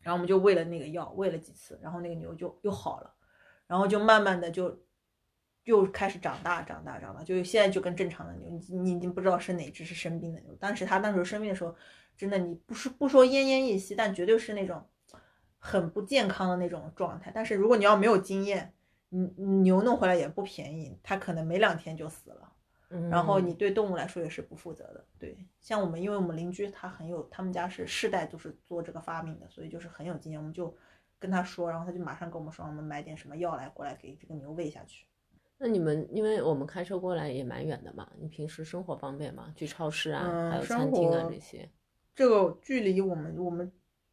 [0.00, 3.14] 然后我们就喂了那个药，喂了几次，然后那个牛就又好了，
[3.68, 4.76] 然后就慢慢的就
[5.62, 10.52] 又开始长大，长大，长大，就现在就跟正常的牛，你你已经不知道是哪只是生病的牛。
[10.56, 11.72] 当时它那时候生病的时候，
[12.16, 14.84] 真的你不是不说奄奄一息，但绝对是那种
[15.58, 17.30] 很不健康的那种状态。
[17.32, 18.74] 但是如果你要没有经验，
[19.08, 22.52] 你你牛弄回来也不便宜，它可能没两天就死了。
[23.10, 25.04] 然后你对动物来说也是不负责的。
[25.18, 30.40] 对，像我们，因为我们邻居他很有，他们家是世代都是做这个发明的，所以就是很有经验。
[30.40, 30.74] 我们就
[31.18, 35.04] 跟他说，然后他就马上跟我们说，我们买点什么药来过来给这个牛喂下去。
[35.58, 39.52] 那你们，因为我们开车过来也蛮远的嘛，你平时生活方便吗？
[39.54, 41.68] 去超市啊，嗯还有生餐厅啊这些。
[42.14, 43.70] 这个距离我们我们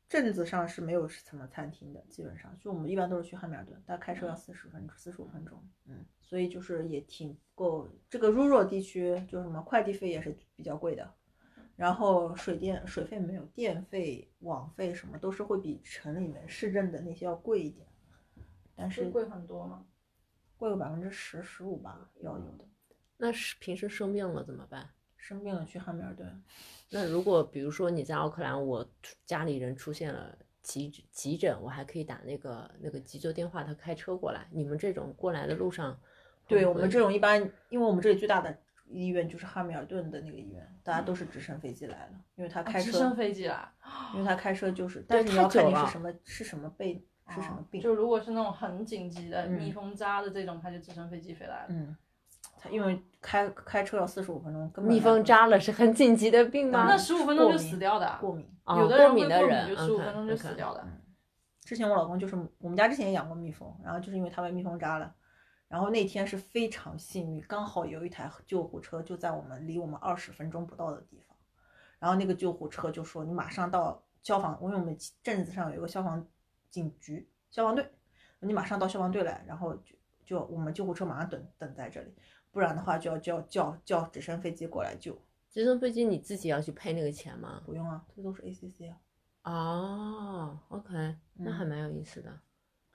[0.08, 7.88] 镇子上是没有什么餐厅的，基本上就我们一般都是去汉密尔顿，但开车要四十分四十五分钟，嗯，所以就是也挺够。
[8.10, 11.12] 这个 rural 地区就什么快递费也是比较贵的，
[11.76, 17.88] 然后水电水费没有，电费、网费什么都是会比城里面市政的那些要贵一点，
[18.76, 19.86] 但是是贵很多吗？
[20.58, 22.66] 贵个百分之十十五吧，要有的。
[23.18, 24.90] 那是平时生病了怎么办？
[25.26, 26.44] 生病了去汉密尔顿，
[26.92, 28.88] 那如果比如说你在奥克兰，我
[29.26, 34.46] 家里人出现了急急诊，我还可以打那个那个急救电话，他开车过来。
[34.52, 36.00] 你们这种过来的路上
[36.48, 38.56] 对我们这种一般，因为我们这里最大的
[38.88, 43.68] 医院就是汉密尔顿的那个医院，大家都是直升飞机来了，因为他开车，啊直升飞机来，
[44.14, 51.98] 因为他开车就是，但是你太要看久了你是什么是什么被是什么病，就如果是那种很紧急的嗯蜜蜂扎的这种，他就直升飞机飞来了。
[52.70, 56.86] 因为开开车要四十五分钟，根本蜜蜂扎了是很紧急的病吗？
[56.88, 58.46] 那十五分钟就死掉的啊，过敏。
[58.66, 60.84] 哦有的人过敏的人就十五分钟就死掉的。
[61.62, 65.14] 之前我老公就是我们家之前也养过蜜蜂，然后就是因为他被蜜蜂扎了，
[65.68, 71.36] 然后那天是非常幸运，刚好有一台救护车就在我们离我们二十分钟不到的地方，
[72.00, 76.24] 然后那个救护车就说你马上到消防，因为我们镇子上有一个消防
[76.70, 77.88] 警局消防队，
[78.40, 82.14] 你马上到消防队来，然后就就我们救护车马上等等在这里，
[82.56, 85.14] 不然的话就要叫叫叫直升飞机过来救，
[85.50, 87.62] 直升飞机你自己要去赔那个钱吗？
[87.66, 88.98] 不用啊，这都是 ACC 啊。
[89.44, 92.32] 哦，OK，那还蛮有意思的，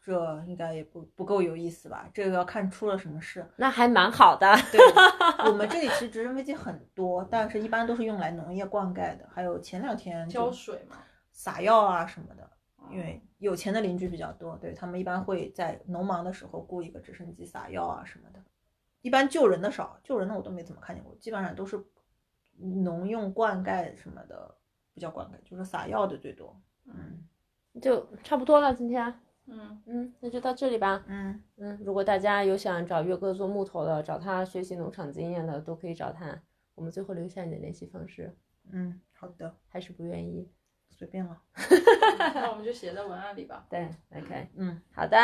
[0.02, 2.08] 这应该也不不够有意思吧？
[2.14, 3.46] 这个要看出了什么事。
[3.56, 4.50] 那还蛮好的。
[4.72, 4.80] 对，
[5.44, 9.28] 我们这里其实直升飞机很多，但是一般都是用来农业灌溉的。
[9.30, 10.96] 还有前两天浇水嘛，
[11.32, 12.50] 撒药啊什么的，
[12.90, 18.40] 因为有钱的邻居比较多，对他们一般会在农忙的时候雇一个直升机撒药啊什么的。
[19.02, 21.82] 一般救人的少，救人的我都没怎么看见过，基本上都是
[22.56, 24.54] 农用灌溉什么的，
[24.94, 26.60] 不叫灌溉，就是撒药的最多。
[26.84, 27.26] 嗯
[27.80, 29.14] 就差不多了，今天，
[29.46, 31.04] 嗯，嗯，那就到这里吧。
[31.06, 36.42] 嗯，嗯，如果大家有想找岳哥做木头的，找他学习农场经验的，都可以找他。
[36.74, 38.36] 我们最后留下你的联系方式，
[38.72, 40.50] 嗯，好的，还是不愿意？
[40.88, 41.40] 随便了。
[42.34, 43.64] 那我们就写在文案里吧。
[43.70, 45.16] 对，OK，嗯，好的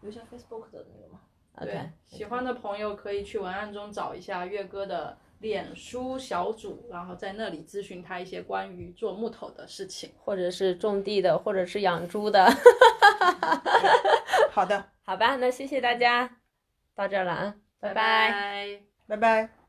[0.00, 1.20] 留下 Facebook 的那个吗？
[1.60, 10.10] 对，喜欢的朋友可以去文案中找一下月哥的脸书小组，然后在那里咨询他一些关于做木头的事情。
[10.18, 12.44] 或者是种地的，或者是养猪的，
[14.50, 16.38] 好的， 好吧，那谢谢大家，
[16.94, 17.94] 到这儿了啊，拜拜
[19.06, 19.63] 拜拜拜。